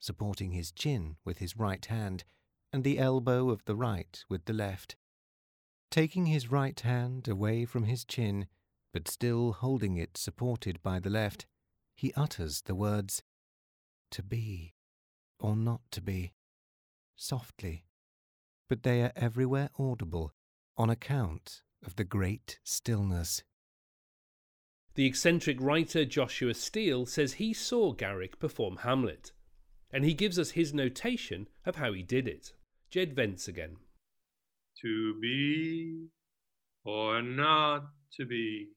supporting 0.00 0.52
his 0.52 0.72
chin 0.72 1.16
with 1.24 1.38
his 1.38 1.56
right 1.56 1.86
hand 1.86 2.24
and 2.72 2.82
the 2.82 2.98
elbow 2.98 3.50
of 3.50 3.64
the 3.64 3.76
right 3.76 4.24
with 4.28 4.44
the 4.46 4.52
left. 4.52 4.96
Taking 5.90 6.26
his 6.26 6.50
right 6.50 6.78
hand 6.78 7.28
away 7.28 7.64
from 7.64 7.84
his 7.84 8.04
chin, 8.04 8.46
but 8.92 9.08
still 9.08 9.52
holding 9.52 9.96
it 9.96 10.16
supported 10.16 10.82
by 10.82 10.98
the 10.98 11.10
left, 11.10 11.46
he 11.94 12.12
utters 12.14 12.62
the 12.62 12.74
words, 12.74 13.22
To 14.10 14.22
be, 14.22 14.74
or 15.40 15.56
not 15.56 15.80
to 15.92 16.00
be, 16.00 16.32
softly, 17.16 17.84
but 18.68 18.82
they 18.82 19.02
are 19.02 19.12
everywhere 19.16 19.70
audible 19.78 20.32
on 20.76 20.90
account 20.90 21.62
of 21.84 21.96
the 21.96 22.04
great 22.04 22.58
stillness. 22.62 23.42
The 24.94 25.06
eccentric 25.06 25.60
writer 25.60 26.04
Joshua 26.04 26.54
Steele 26.54 27.06
says 27.06 27.34
he 27.34 27.54
saw 27.54 27.92
Garrick 27.92 28.38
perform 28.38 28.78
Hamlet, 28.78 29.32
and 29.90 30.04
he 30.04 30.14
gives 30.14 30.38
us 30.38 30.50
his 30.50 30.74
notation 30.74 31.48
of 31.64 31.76
how 31.76 31.92
he 31.92 32.02
did 32.02 32.28
it. 32.28 32.52
Jed 32.90 33.16
Wentz 33.16 33.48
again. 33.48 33.76
To 34.82 35.18
be 35.20 36.08
or 36.84 37.22
not 37.22 37.84
to 38.16 38.26
be, 38.26 38.68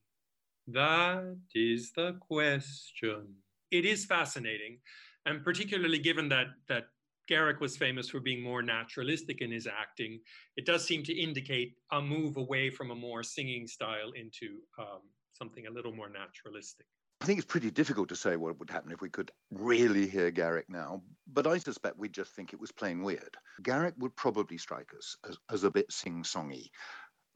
that 0.68 1.38
is 1.56 1.92
the 1.96 2.18
question. 2.20 3.36
It 3.72 3.86
is 3.86 4.06
fascinating, 4.06 4.80
and 5.26 5.44
particularly 5.44 6.00
given 6.00 6.30
that 6.30 6.48
that 6.68 6.86
Garrick 7.28 7.62
was 7.62 7.78
famous 7.78 8.10
for 8.10 8.20
being 8.20 8.42
more 8.42 8.62
naturalistic 8.62 9.42
in 9.42 9.52
his 9.52 9.68
acting, 9.68 10.20
it 10.58 10.66
does 10.66 10.86
seem 10.86 11.04
to 11.04 11.14
indicate 11.14 11.74
a 11.92 12.02
move 12.02 12.38
away 12.38 12.70
from 12.70 12.92
a 12.92 12.96
more 12.96 13.24
singing 13.24 13.66
style 13.66 14.12
into 14.16 14.60
um, 14.78 15.00
something 15.32 15.68
a 15.68 15.72
little 15.72 15.94
more 15.94 16.10
naturalistic. 16.10 16.86
I 17.22 17.26
think 17.26 17.40
it's 17.40 17.48
pretty 17.48 17.72
difficult 17.72 18.10
to 18.10 18.18
say 18.18 18.36
what 18.36 18.60
would 18.60 18.70
happen 18.70 18.92
if 18.92 19.00
we 19.00 19.10
could 19.10 19.32
really 19.50 20.08
hear 20.08 20.30
Garrick 20.30 20.66
now, 20.68 21.02
but 21.32 21.48
I 21.48 21.58
suspect 21.58 21.98
we'd 21.98 22.12
just 22.12 22.36
think 22.36 22.52
it 22.52 22.60
was 22.60 22.74
plain 22.74 23.02
weird. 23.02 23.38
Garrick 23.62 23.94
would 24.00 24.14
probably 24.18 24.58
strike 24.58 24.92
us 24.98 25.16
as, 25.30 25.38
as 25.50 25.64
a 25.64 25.72
bit 25.72 25.90
sing 25.90 26.24
songy, 26.24 26.68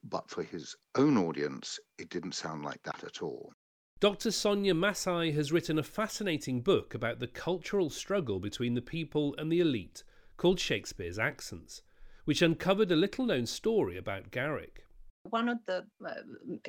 but 0.04 0.30
for 0.30 0.44
his 0.44 0.76
own 0.96 1.18
audience, 1.18 1.80
it 1.98 2.10
didn't 2.10 2.34
sound 2.34 2.66
like 2.66 2.84
that 2.84 3.02
at 3.06 3.22
all. 3.22 3.54
Dr. 4.00 4.30
Sonia 4.30 4.76
Massai 4.76 5.34
has 5.34 5.52
written 5.52 5.80
a 5.80 5.84
fascinating 5.84 6.62
book 6.62 6.94
about 6.94 7.20
the 7.20 7.26
cultural 7.26 7.90
struggle 7.90 8.40
between 8.40 8.76
the 8.76 8.82
people 8.82 9.34
and 9.40 9.52
the 9.52 9.60
elite 9.60 10.04
called 10.38 10.60
Shakespeare's 10.60 11.18
Accents, 11.18 11.82
which 12.24 12.44
uncovered 12.44 12.92
a 12.92 12.96
little 12.96 13.26
known 13.26 13.48
story 13.48 13.98
about 13.98 14.30
Garrick 14.30 14.88
one 15.30 15.50
of 15.50 15.58
the 15.66 15.86
uh, 16.06 16.14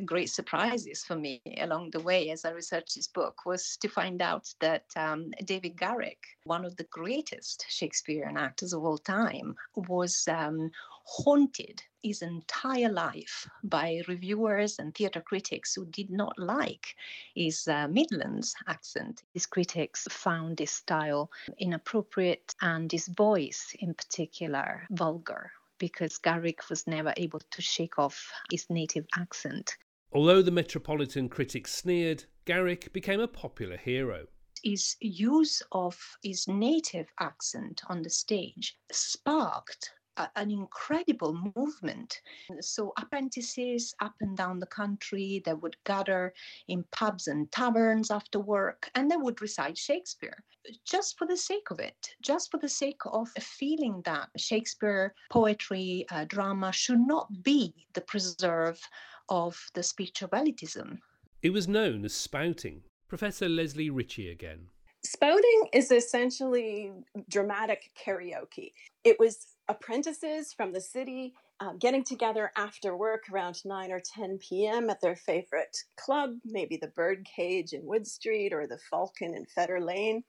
great 0.05 0.31
surprises 0.31 1.05
for 1.05 1.17
me 1.17 1.41
along 1.59 1.91
the 1.91 2.01
way 2.01 2.31
as 2.31 2.45
I 2.45 2.51
researched 2.51 2.95
this 2.95 3.07
book 3.07 3.47
was 3.47 3.77
to 3.81 3.89
find 3.89 4.21
out 4.21 4.53
that 4.61 4.85
um, 4.97 5.31
David 5.45 5.77
Garrick, 5.77 6.19
one 6.45 6.65
of 6.65 6.77
the 6.77 6.85
greatest 6.85 7.67
Shakespearean 7.69 8.37
actors 8.37 8.73
of 8.73 8.85
all 8.85 8.99
time, 8.99 9.55
was 9.77 10.27
um, 10.29 10.71
haunted 11.11 11.83
his 12.03 12.21
entire 12.21 12.91
life 12.91 13.49
by 13.65 14.03
reviewers 14.09 14.79
and 14.79 14.95
theatre 14.95 15.23
critics 15.23 15.75
who 15.75 15.87
did 15.87 16.11
not 16.11 16.39
like 16.39 16.95
his 17.35 17.67
uh, 17.67 17.89
Midlands 17.89 18.55
accent. 18.67 19.23
His 19.33 19.47
critics 19.47 20.07
found 20.11 20.59
his 20.59 20.71
style 20.71 21.31
inappropriate 21.59 22.55
and 22.61 22.93
his 22.93 23.09
voice, 23.09 23.75
in 23.81 23.95
particular, 23.95 24.87
vulgar 24.91 25.51
because 25.79 26.19
Garrick 26.19 26.69
was 26.69 26.87
never 26.87 27.15
able 27.17 27.41
to 27.41 27.63
shake 27.63 27.99
off 27.99 28.31
his 28.51 28.69
native 28.69 29.07
accent. 29.17 29.79
Although 30.13 30.43
the 30.43 30.51
Metropolitan 30.51 31.31
critics 31.31 31.75
sneered, 31.75 32.25
Garrick 32.45 32.93
became 32.93 33.21
a 33.21 33.29
popular 33.29 33.79
hero. 33.79 34.27
His 34.63 34.97
use 35.01 35.63
of 35.73 36.19
his 36.23 36.49
native 36.49 37.07
accent 37.19 37.81
on 37.89 38.03
the 38.03 38.11
stage 38.11 38.77
sparked 38.91 39.93
an 40.37 40.51
incredible 40.51 41.39
movement. 41.57 42.21
So 42.61 42.93
apprentices 42.99 43.95
up 44.01 44.15
and 44.21 44.37
down 44.37 44.59
the 44.59 44.67
country, 44.67 45.43
they 45.45 45.55
would 45.55 45.77
gather 45.85 46.33
in 46.69 46.85
pubs 46.93 47.29
and 47.29 47.51
taverns 47.53 48.11
after 48.11 48.41
work, 48.41 48.91
and 48.95 49.11
they 49.11 49.17
would 49.17 49.41
recite 49.41 49.79
Shakespeare 49.79 50.45
just 50.85 51.17
for 51.19 51.27
the 51.27 51.37
sake 51.37 51.71
of 51.71 51.81
it, 51.81 52.15
just 52.23 52.51
for 52.51 52.59
the 52.59 52.69
sake 52.69 53.01
of 53.07 53.29
feeling 53.41 54.03
that 54.05 54.29
Shakespeare 54.37 55.15
poetry, 55.31 56.07
uh, 56.11 56.25
drama 56.25 56.73
should 56.73 57.01
not 57.01 57.43
be 57.43 57.75
the 57.95 58.01
preserve 58.01 58.81
of 59.29 59.59
the 59.75 59.83
speech 59.83 60.23
of 60.23 60.31
elitism. 60.31 60.99
It 61.43 61.51
was 61.51 61.69
known 61.69 62.05
as 62.05 62.15
spouting. 62.15 62.83
Professor 63.09 63.49
Leslie 63.49 63.91
Ritchie 63.91 64.31
again. 64.31 64.69
Spouting 65.05 65.69
is 65.73 65.91
essentially 65.91 66.91
dramatic 67.31 67.91
karaoke. 67.97 68.73
It 69.05 69.19
was 69.19 69.47
apprentices 69.69 70.53
from 70.53 70.73
the 70.73 70.81
city 70.81 71.35
uh, 71.61 71.73
getting 71.81 72.05
together 72.05 72.53
after 72.57 72.97
work 72.97 73.25
around 73.33 73.61
9 73.65 73.91
or 73.91 74.01
10 74.01 74.39
p.m. 74.39 74.91
at 74.91 75.01
their 75.01 75.17
favorite 75.17 75.77
club, 75.97 76.35
maybe 76.45 76.77
the 76.77 76.93
Birdcage 76.95 77.73
in 77.73 77.85
Wood 77.85 78.07
Street 78.07 78.53
or 78.53 78.67
the 78.67 78.79
Falcon 78.91 79.35
in 79.35 79.45
Fetter 79.45 79.81
Lane. 79.81 80.23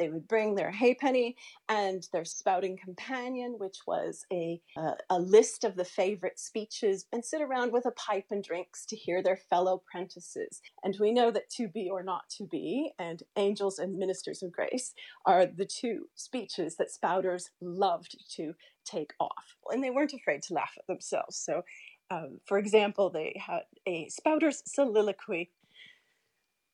They 0.00 0.08
would 0.08 0.26
bring 0.26 0.54
their 0.54 0.70
halfpenny 0.70 1.36
and 1.68 2.08
their 2.10 2.24
spouting 2.24 2.78
companion, 2.82 3.56
which 3.58 3.80
was 3.86 4.24
a, 4.32 4.58
uh, 4.74 4.94
a 5.10 5.18
list 5.18 5.62
of 5.62 5.76
the 5.76 5.84
favorite 5.84 6.40
speeches, 6.40 7.04
and 7.12 7.22
sit 7.22 7.42
around 7.42 7.70
with 7.70 7.84
a 7.84 7.90
pipe 7.90 8.24
and 8.30 8.42
drinks 8.42 8.86
to 8.86 8.96
hear 8.96 9.22
their 9.22 9.36
fellow 9.36 9.74
apprentices. 9.74 10.62
And 10.82 10.96
we 10.98 11.12
know 11.12 11.30
that 11.30 11.50
To 11.50 11.68
Be 11.68 11.90
or 11.90 12.02
Not 12.02 12.30
to 12.38 12.44
Be 12.44 12.92
and 12.98 13.22
Angels 13.36 13.78
and 13.78 13.98
Ministers 13.98 14.42
of 14.42 14.50
Grace 14.50 14.94
are 15.26 15.44
the 15.44 15.66
two 15.66 16.08
speeches 16.14 16.76
that 16.76 16.88
spouters 16.90 17.50
loved 17.60 18.16
to 18.36 18.54
take 18.86 19.12
off. 19.20 19.54
And 19.68 19.84
they 19.84 19.90
weren't 19.90 20.14
afraid 20.14 20.40
to 20.44 20.54
laugh 20.54 20.72
at 20.78 20.86
themselves. 20.86 21.36
So, 21.36 21.62
um, 22.10 22.40
for 22.46 22.56
example, 22.56 23.10
they 23.10 23.38
had 23.46 23.64
a 23.86 24.08
spouter's 24.08 24.62
soliloquy. 24.64 25.50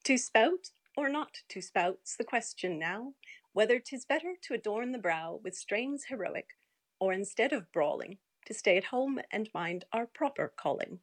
To 0.05 0.17
spout 0.17 0.71
or 0.97 1.09
not 1.09 1.43
to 1.51 1.61
spout's 1.61 2.17
the 2.17 2.25
question 2.25 2.79
now, 2.79 3.15
whether 3.53 3.79
'tis 3.79 4.05
better 4.05 4.35
to 4.43 4.55
adorn 4.55 4.93
the 4.93 4.99
brow 4.99 5.41
with 5.43 5.55
strains 5.55 6.05
heroic, 6.07 6.57
or 6.99 7.13
instead 7.13 7.53
of 7.53 7.71
brawling, 7.73 8.19
to 8.47 8.55
stay 8.55 8.77
at 8.77 8.85
home 8.85 9.21
and 9.31 9.51
mind 9.53 9.85
our 9.93 10.07
proper 10.07 10.53
calling. 10.57 11.01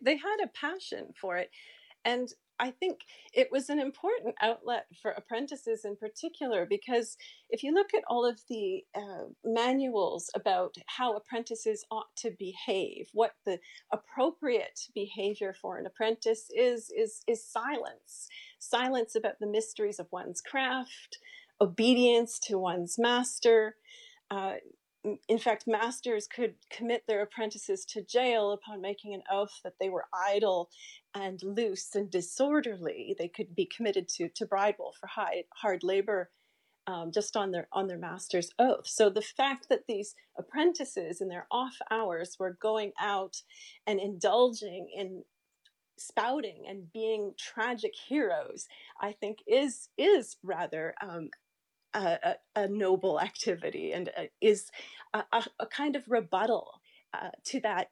They 0.00 0.16
had 0.16 0.38
a 0.42 0.48
passion 0.48 1.12
for 1.14 1.36
it, 1.36 1.50
and 2.04 2.32
I 2.60 2.72
think 2.72 3.00
it 3.32 3.48
was 3.52 3.70
an 3.70 3.78
important 3.78 4.34
outlet 4.40 4.86
for 5.00 5.12
apprentices 5.12 5.84
in 5.84 5.96
particular 5.96 6.66
because 6.66 7.16
if 7.50 7.62
you 7.62 7.72
look 7.72 7.94
at 7.94 8.02
all 8.08 8.26
of 8.26 8.40
the 8.48 8.84
uh, 8.96 9.26
manuals 9.44 10.30
about 10.34 10.74
how 10.86 11.14
apprentices 11.14 11.84
ought 11.90 12.14
to 12.16 12.32
behave, 12.38 13.08
what 13.12 13.34
the 13.46 13.60
appropriate 13.92 14.80
behavior 14.94 15.52
for 15.52 15.78
an 15.78 15.86
apprentice 15.86 16.50
is, 16.54 16.90
is, 16.96 17.22
is 17.28 17.44
silence. 17.44 18.28
Silence 18.58 19.14
about 19.14 19.38
the 19.40 19.46
mysteries 19.46 19.98
of 19.98 20.06
one's 20.10 20.40
craft, 20.40 21.18
obedience 21.60 22.38
to 22.40 22.58
one's 22.58 22.98
master. 22.98 23.76
Uh, 24.30 24.54
in 25.28 25.38
fact, 25.38 25.64
masters 25.66 26.26
could 26.26 26.54
commit 26.70 27.04
their 27.06 27.22
apprentices 27.22 27.84
to 27.86 28.02
jail 28.02 28.50
upon 28.52 28.80
making 28.80 29.14
an 29.14 29.22
oath 29.30 29.60
that 29.62 29.74
they 29.80 29.88
were 29.88 30.06
idle 30.12 30.70
and 31.14 31.40
loose 31.42 31.94
and 31.94 32.10
disorderly. 32.10 33.14
They 33.18 33.28
could 33.28 33.54
be 33.54 33.64
committed 33.64 34.08
to, 34.16 34.28
to 34.28 34.46
bridewell 34.46 34.94
for 35.00 35.06
high, 35.06 35.44
hard 35.54 35.82
labor 35.82 36.30
um, 36.88 37.12
just 37.12 37.36
on 37.36 37.50
their 37.50 37.68
on 37.70 37.86
their 37.86 37.98
master's 37.98 38.50
oath. 38.58 38.86
So 38.86 39.10
the 39.10 39.20
fact 39.20 39.68
that 39.68 39.86
these 39.86 40.14
apprentices 40.38 41.20
in 41.20 41.28
their 41.28 41.46
off 41.50 41.76
hours 41.90 42.36
were 42.40 42.56
going 42.60 42.92
out 42.98 43.42
and 43.86 44.00
indulging 44.00 44.88
in 44.96 45.22
spouting 46.00 46.64
and 46.68 46.92
being 46.92 47.34
tragic 47.36 47.94
heroes, 47.94 48.68
I 49.00 49.12
think 49.12 49.38
is 49.46 49.88
is 49.96 50.36
rather 50.42 50.94
um, 51.00 51.30
a, 51.94 52.18
a, 52.22 52.62
a, 52.62 52.68
noble 52.68 53.20
activity 53.20 53.92
and 53.92 54.10
uh, 54.16 54.24
is 54.40 54.70
a, 55.14 55.24
a, 55.58 55.66
kind 55.66 55.96
of 55.96 56.08
rebuttal 56.08 56.80
uh, 57.14 57.30
to 57.44 57.60
that 57.60 57.90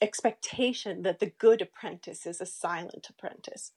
expectation 0.00 1.02
that 1.02 1.18
the 1.18 1.32
good 1.38 1.60
apprentice 1.60 2.26
is 2.26 2.40
a 2.40 2.46
silent 2.46 3.06
apprentice 3.08 3.72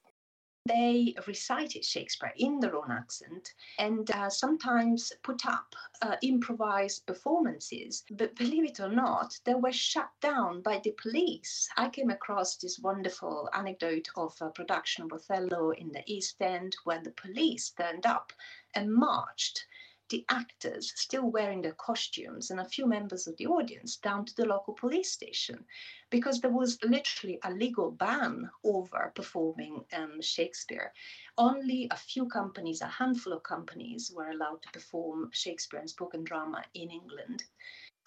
they 0.65 1.15
recited 1.25 1.85
Shakespeare 1.85 2.33
in 2.37 2.59
their 2.59 2.75
own 2.75 2.91
accent 2.91 3.53
and 3.77 4.09
uh, 4.11 4.29
sometimes 4.29 5.11
put 5.23 5.45
up 5.45 5.75
uh, 6.01 6.15
improvised 6.21 7.05
performances. 7.05 8.03
But 8.11 8.35
believe 8.35 8.65
it 8.65 8.79
or 8.79 8.89
not, 8.89 9.39
they 9.45 9.55
were 9.55 9.71
shut 9.71 10.09
down 10.21 10.61
by 10.61 10.79
the 10.83 10.91
police. 11.01 11.69
I 11.77 11.89
came 11.89 12.09
across 12.09 12.57
this 12.57 12.79
wonderful 12.79 13.49
anecdote 13.53 14.09
of 14.15 14.35
a 14.41 14.49
production 14.49 15.05
of 15.05 15.13
Othello 15.13 15.71
in 15.71 15.91
the 15.91 16.03
East 16.05 16.41
End 16.41 16.75
where 16.83 17.01
the 17.01 17.11
police 17.11 17.71
turned 17.71 18.05
up 18.05 18.33
and 18.75 18.93
marched 18.93 19.65
the 20.09 20.25
actors 20.29 20.91
still 20.95 21.29
wearing 21.29 21.61
their 21.61 21.73
costumes 21.73 22.51
and 22.51 22.59
a 22.59 22.65
few 22.65 22.85
members 22.87 23.27
of 23.27 23.37
the 23.37 23.47
audience 23.47 23.97
down 23.97 24.25
to 24.25 24.35
the 24.35 24.45
local 24.45 24.73
police 24.73 25.11
station 25.11 25.65
because 26.09 26.41
there 26.41 26.51
was 26.51 26.83
literally 26.83 27.39
a 27.43 27.51
legal 27.51 27.91
ban 27.91 28.49
over 28.63 29.11
performing 29.15 29.85
um, 29.93 30.21
Shakespeare. 30.21 30.91
Only 31.37 31.87
a 31.91 31.95
few 31.95 32.27
companies, 32.27 32.81
a 32.81 32.87
handful 32.87 33.33
of 33.33 33.43
companies, 33.43 34.11
were 34.13 34.31
allowed 34.31 34.61
to 34.63 34.71
perform 34.71 35.29
Shakespeare 35.31 35.79
and 35.79 35.89
spoken 35.89 36.23
drama 36.23 36.63
in 36.73 36.89
England. 36.89 37.43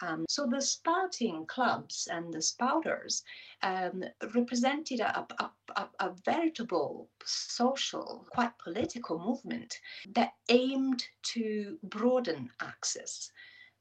Um, 0.03 0.27
so 0.29 0.47
the 0.47 0.61
spouting 0.61 1.47
clubs 1.47 2.09
and 2.11 2.33
the 2.33 2.43
spouters 2.43 3.23
um, 3.63 4.03
represented 4.35 4.99
a, 4.99 5.27
a, 5.39 5.51
a, 5.77 5.89
a, 6.01 6.11
veritable 6.25 7.09
social, 7.25 8.27
quite 8.31 8.59
political 8.59 9.21
movement 9.21 9.79
that 10.15 10.33
aimed 10.49 11.05
to 11.35 11.79
broaden 11.85 12.51
access 12.61 13.31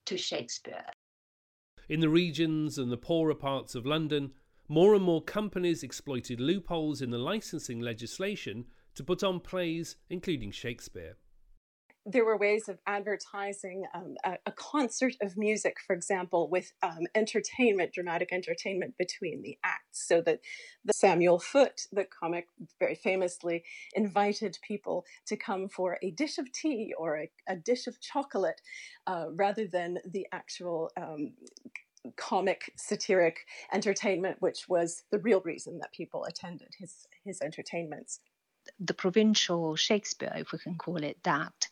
to 0.05 0.15
Shakespeare. 0.15 0.85
In 1.89 2.01
the 2.01 2.09
regions 2.09 2.77
and 2.77 2.91
the 2.91 2.97
poorer 2.97 3.35
parts 3.35 3.73
of 3.73 3.87
London, 3.87 4.31
more 4.67 4.93
and 4.93 5.03
more 5.03 5.23
companies 5.23 5.81
exploited 5.81 6.39
loopholes 6.39 7.01
in 7.01 7.09
the 7.09 7.17
licensing 7.17 7.79
legislation 7.79 8.65
to 8.93 9.03
put 9.03 9.23
on 9.23 9.39
plays 9.39 9.95
including 10.09 10.51
Shakespeare 10.51 11.17
there 12.05 12.25
were 12.25 12.37
ways 12.37 12.67
of 12.67 12.79
advertising 12.87 13.83
um, 13.93 14.15
a, 14.23 14.37
a, 14.47 14.51
concert 14.51 15.13
of 15.21 15.37
music, 15.37 15.77
for 15.85 15.93
example, 15.95 16.49
with 16.49 16.73
um, 16.81 17.01
entertainment, 17.13 17.93
dramatic 17.93 18.29
entertainment 18.31 18.95
between 18.97 19.43
the 19.43 19.57
acts. 19.63 20.07
So 20.07 20.21
that 20.21 20.39
the 20.83 20.93
Samuel 20.93 21.39
Foote, 21.39 21.87
the 21.91 22.05
comic, 22.05 22.47
very 22.79 22.95
famously 22.95 23.63
invited 23.93 24.57
people 24.67 25.05
to 25.27 25.37
come 25.37 25.69
for 25.69 25.99
a 26.01 26.11
dish 26.11 26.39
of 26.39 26.51
tea 26.51 26.93
or 26.97 27.17
a, 27.17 27.29
a 27.47 27.55
dish 27.55 27.85
of 27.85 28.01
chocolate 28.01 28.61
uh, 29.05 29.25
rather 29.33 29.67
than 29.67 29.97
the 30.05 30.27
actual. 30.31 30.89
Um, 30.97 31.33
comic 32.17 32.71
satiric 32.77 33.45
entertainment 33.71 34.37
which 34.39 34.67
was 34.67 35.03
the 35.11 35.19
real 35.19 35.39
reason 35.45 35.77
that 35.77 35.91
people 35.91 36.25
attended 36.25 36.69
his 36.79 37.05
his 37.23 37.39
entertainments 37.41 38.21
the 38.79 38.93
provincial 38.93 39.75
Shakespeare, 39.75 40.33
if 40.35 40.51
we 40.51 40.59
can 40.59 40.75
call 40.75 41.03
it 41.03 41.17
that, 41.23 41.67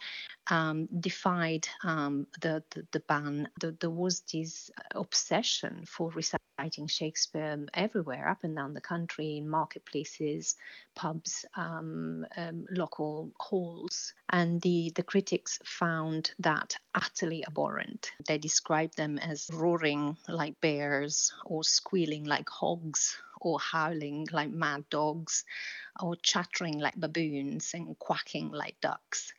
um, 0.50 0.88
defied 1.00 1.68
um, 1.84 2.28
the, 2.42 2.64
the, 2.72 2.86
the 2.92 3.00
ban. 3.02 3.50
The, 3.60 3.72
there 3.80 3.90
was 3.90 4.22
this 4.32 4.72
obsession 4.96 5.84
for 5.86 6.10
reciting 6.12 6.88
Shakespeare 6.88 7.66
everywhere, 7.74 8.28
up 8.28 8.44
and 8.44 8.56
down 8.56 8.74
the 8.74 8.82
country, 8.82 9.38
in 9.38 9.50
marketplaces, 9.50 10.56
pubs, 10.96 11.46
um, 11.56 12.26
um 12.38 12.66
local 12.72 13.32
halls. 13.40 14.14
And 14.30 14.62
the, 14.62 14.92
the 14.96 15.04
critics 15.04 15.60
found 15.64 16.32
that 16.40 16.76
utterly 16.96 17.46
abhorrent. 17.46 18.12
They 18.28 18.38
described 18.38 18.98
them 18.98 19.18
as 19.20 19.50
roaring 19.54 20.18
like 20.28 20.60
bears 20.62 21.34
or 21.46 21.64
squealing 21.64 22.26
like 22.26 22.50
hogs 22.50 23.18
or 23.42 23.60
howling 23.60 24.28
like 24.32 24.52
mad 24.52 24.84
dogs 24.90 25.46
or 26.02 26.16
chattering 26.18 26.80
like 26.80 26.96
baboons 26.96 27.72
and 27.74 27.98
quacking 28.00 28.52
like 28.52 28.76
ducks. 28.82 29.34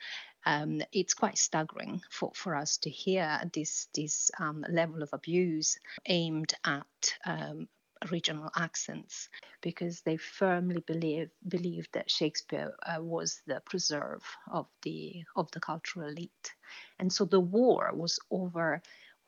Um, 0.47 0.81
it's 0.93 1.15
quite 1.15 1.37
staggering 1.37 2.01
for, 2.11 2.33
for 2.35 2.55
us 2.57 2.79
to 2.79 2.91
hear 2.91 3.41
this 3.53 3.89
this 3.95 4.31
um, 4.39 4.65
level 4.71 5.03
of 5.03 5.11
abuse 5.13 5.79
aimed 6.07 6.55
at 6.65 7.15
um, 7.27 7.69
regional 8.11 8.51
accents 8.57 9.29
because 9.61 10.01
they 10.01 10.17
firmly 10.17 10.83
believe 10.87 11.31
believed 11.47 11.91
that 11.93 12.11
Shakespeare 12.11 12.75
uh, 12.83 13.03
was 13.03 13.43
the 13.47 13.61
preserve 13.67 14.23
of 14.51 14.67
the 14.83 15.25
of 15.37 15.51
the 15.51 15.61
cultural 15.61 16.09
elite, 16.09 16.55
and 16.99 17.13
so 17.13 17.25
the 17.27 17.41
war 17.41 17.91
was 17.95 18.19
over 18.31 18.81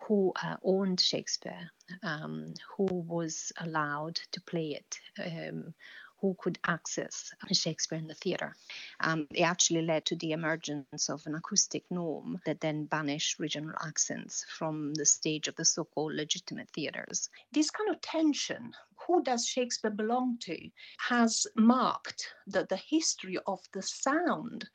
who 0.07 0.33
uh, 0.43 0.57
owned 0.65 1.01
Shakespeare, 1.01 1.71
um, 2.03 2.55
who 2.77 2.87
was 2.87 3.53
allowed 3.59 4.17
to 4.33 4.41
play 4.41 4.71
it, 4.81 5.01
um, 5.25 5.75
who 6.21 6.37
could 6.39 6.59
access 6.65 7.33
Shakespeare 7.51 7.99
in 7.99 8.07
the 8.07 8.15
theatre. 8.15 8.55
Um, 9.01 9.27
it 9.33 9.43
actually 9.43 9.83
led 9.83 10.05
to 10.07 10.17
the 10.17 10.33
emergence 10.33 11.09
of 11.11 11.27
an 11.27 11.35
acoustic 11.35 11.85
norm 11.91 12.41
that 12.47 12.61
then 12.61 12.85
banished 12.85 13.41
regional 13.41 13.75
accents 13.85 14.47
from 14.49 14.95
the 14.95 15.05
stage 15.05 15.49
of 15.49 15.57
the 15.57 15.65
so 15.65 15.85
called 15.85 16.15
legitimate 16.15 16.71
theatres. 16.71 17.29
This 17.53 17.71
kind 17.71 17.91
of 17.91 18.01
tension, 18.01 18.73
who 19.07 19.23
does 19.25 19.47
Shakespeare 19.47 19.91
belong 19.91 20.39
to, 20.43 20.71
has 20.99 21.47
marked 21.57 22.29
the, 22.47 22.67
the 22.69 22.77
history 22.77 23.39
of 23.47 23.61
the 23.73 23.83
sound 23.83 24.69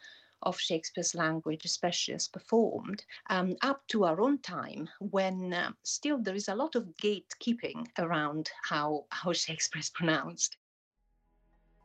of 0.43 0.59
Shakespeare's 0.59 1.15
language, 1.15 1.65
especially 1.65 2.13
as 2.13 2.27
performed, 2.27 3.03
um, 3.29 3.55
up 3.61 3.85
to 3.87 4.05
our 4.05 4.21
own 4.21 4.39
time, 4.39 4.89
when 4.99 5.53
uh, 5.53 5.71
still 5.83 6.17
there 6.21 6.35
is 6.35 6.47
a 6.47 6.55
lot 6.55 6.75
of 6.75 6.87
gatekeeping 7.01 7.85
around 7.99 8.49
how, 8.63 9.05
how 9.11 9.33
Shakespeare 9.33 9.79
is 9.79 9.89
pronounced. 9.89 10.57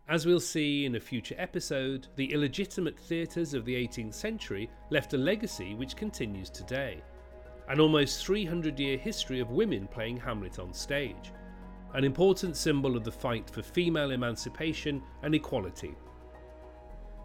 As 0.09 0.27
we'll 0.27 0.41
see 0.41 0.85
in 0.85 0.97
a 0.97 1.01
future 1.01 1.37
episode, 1.39 2.09
the 2.17 2.33
illegitimate 2.33 2.99
theatres 2.99 3.55
of 3.55 3.65
the 3.65 3.75
18th 3.75 4.15
century 4.15 4.69
left 4.91 5.15
a 5.15 5.19
legacy 5.19 5.75
which 5.75 5.97
continues 5.97 6.51
today. 6.51 7.03
An 7.69 7.81
almost 7.81 8.27
300 8.27 8.79
year 8.79 8.99
history 8.99 9.41
of 9.41 9.53
women 9.53 9.87
playing 9.87 10.17
Hamlet 10.17 10.59
on 10.59 10.75
stage, 10.75 11.33
an 11.95 12.05
important 12.05 12.57
symbol 12.57 12.97
of 12.97 13.05
the 13.05 13.13
fight 13.13 13.49
for 13.49 13.63
female 13.63 14.11
emancipation 14.11 15.03
and 15.23 15.35
equality 15.35 15.95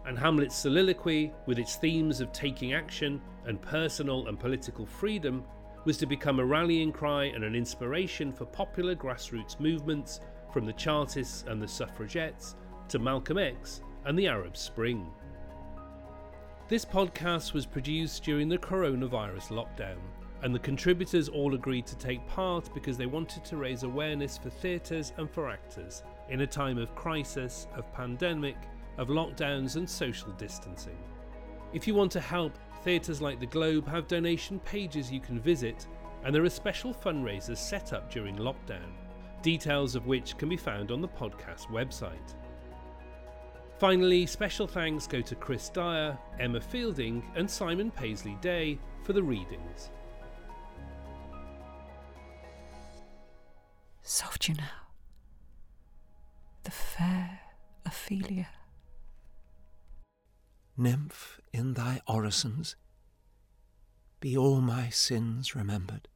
and 0.08 0.18
Hamlet's 0.18 0.56
soliloquy, 0.56 1.34
with 1.44 1.58
its 1.58 1.76
themes 1.76 2.22
of 2.22 2.32
taking 2.32 2.72
action 2.72 3.20
and 3.44 3.60
personal 3.60 4.26
and 4.28 4.40
political 4.40 4.86
freedom, 4.86 5.44
was 5.84 5.98
to 5.98 6.06
become 6.06 6.40
a 6.40 6.44
rallying 6.44 6.90
cry 6.90 7.24
and 7.24 7.44
an 7.44 7.54
inspiration 7.54 8.32
for 8.32 8.46
popular 8.46 8.96
grassroots 8.96 9.60
movements 9.60 10.20
from 10.50 10.64
the 10.64 10.72
Chartists 10.72 11.44
and 11.46 11.60
the 11.60 11.68
suffragettes 11.68 12.56
to 12.88 12.98
Malcolm 12.98 13.36
X 13.36 13.82
and 14.06 14.18
the 14.18 14.28
Arab 14.28 14.56
Spring. 14.56 15.06
This 16.68 16.86
podcast 16.86 17.52
was 17.52 17.66
produced 17.66 18.24
during 18.24 18.48
the 18.48 18.56
coronavirus 18.56 19.50
lockdown, 19.50 19.98
and 20.42 20.54
the 20.54 20.58
contributors 20.58 21.28
all 21.28 21.54
agreed 21.54 21.86
to 21.86 21.98
take 21.98 22.26
part 22.26 22.72
because 22.72 22.96
they 22.96 23.04
wanted 23.04 23.44
to 23.44 23.58
raise 23.58 23.82
awareness 23.82 24.38
for 24.38 24.48
theatres 24.48 25.12
and 25.18 25.30
for 25.30 25.50
actors 25.50 26.02
in 26.30 26.40
a 26.40 26.46
time 26.46 26.78
of 26.78 26.94
crisis, 26.94 27.66
of 27.74 27.92
pandemic, 27.92 28.56
of 28.98 29.08
lockdowns 29.08 29.76
and 29.76 29.88
social 29.88 30.30
distancing. 30.32 30.98
If 31.72 31.86
you 31.86 31.94
want 31.94 32.12
to 32.12 32.20
help, 32.20 32.58
theatres 32.82 33.22
like 33.22 33.40
the 33.40 33.46
Globe 33.46 33.88
have 33.88 34.06
donation 34.06 34.60
pages 34.60 35.10
you 35.10 35.20
can 35.20 35.40
visit, 35.40 35.86
and 36.24 36.34
there 36.34 36.44
are 36.44 36.50
special 36.50 36.92
fundraisers 36.92 37.58
set 37.58 37.92
up 37.92 38.10
during 38.10 38.36
lockdown, 38.36 38.92
details 39.42 39.94
of 39.94 40.06
which 40.06 40.36
can 40.36 40.48
be 40.48 40.56
found 40.56 40.90
on 40.90 41.00
the 41.00 41.08
podcast 41.08 41.68
website. 41.68 42.34
Finally, 43.78 44.26
special 44.26 44.66
thanks 44.66 45.06
go 45.06 45.20
to 45.20 45.36
Chris 45.36 45.68
Dyer, 45.68 46.18
Emma 46.40 46.60
Fielding, 46.60 47.22
and 47.36 47.48
Simon 47.48 47.92
Paisley 47.92 48.36
Day 48.40 48.78
for 49.04 49.12
the 49.12 49.22
readings. 49.22 49.90
Soft 54.02 54.48
you 54.48 54.54
now, 54.54 54.88
the 56.64 56.70
fair 56.70 57.40
Ophelia 57.86 58.48
nymph 60.78 61.40
in 61.52 61.74
thy 61.74 62.00
orisons, 62.08 62.76
be 64.20 64.36
all 64.36 64.60
my 64.60 64.88
sins 64.88 65.54
remembered. 65.54 66.08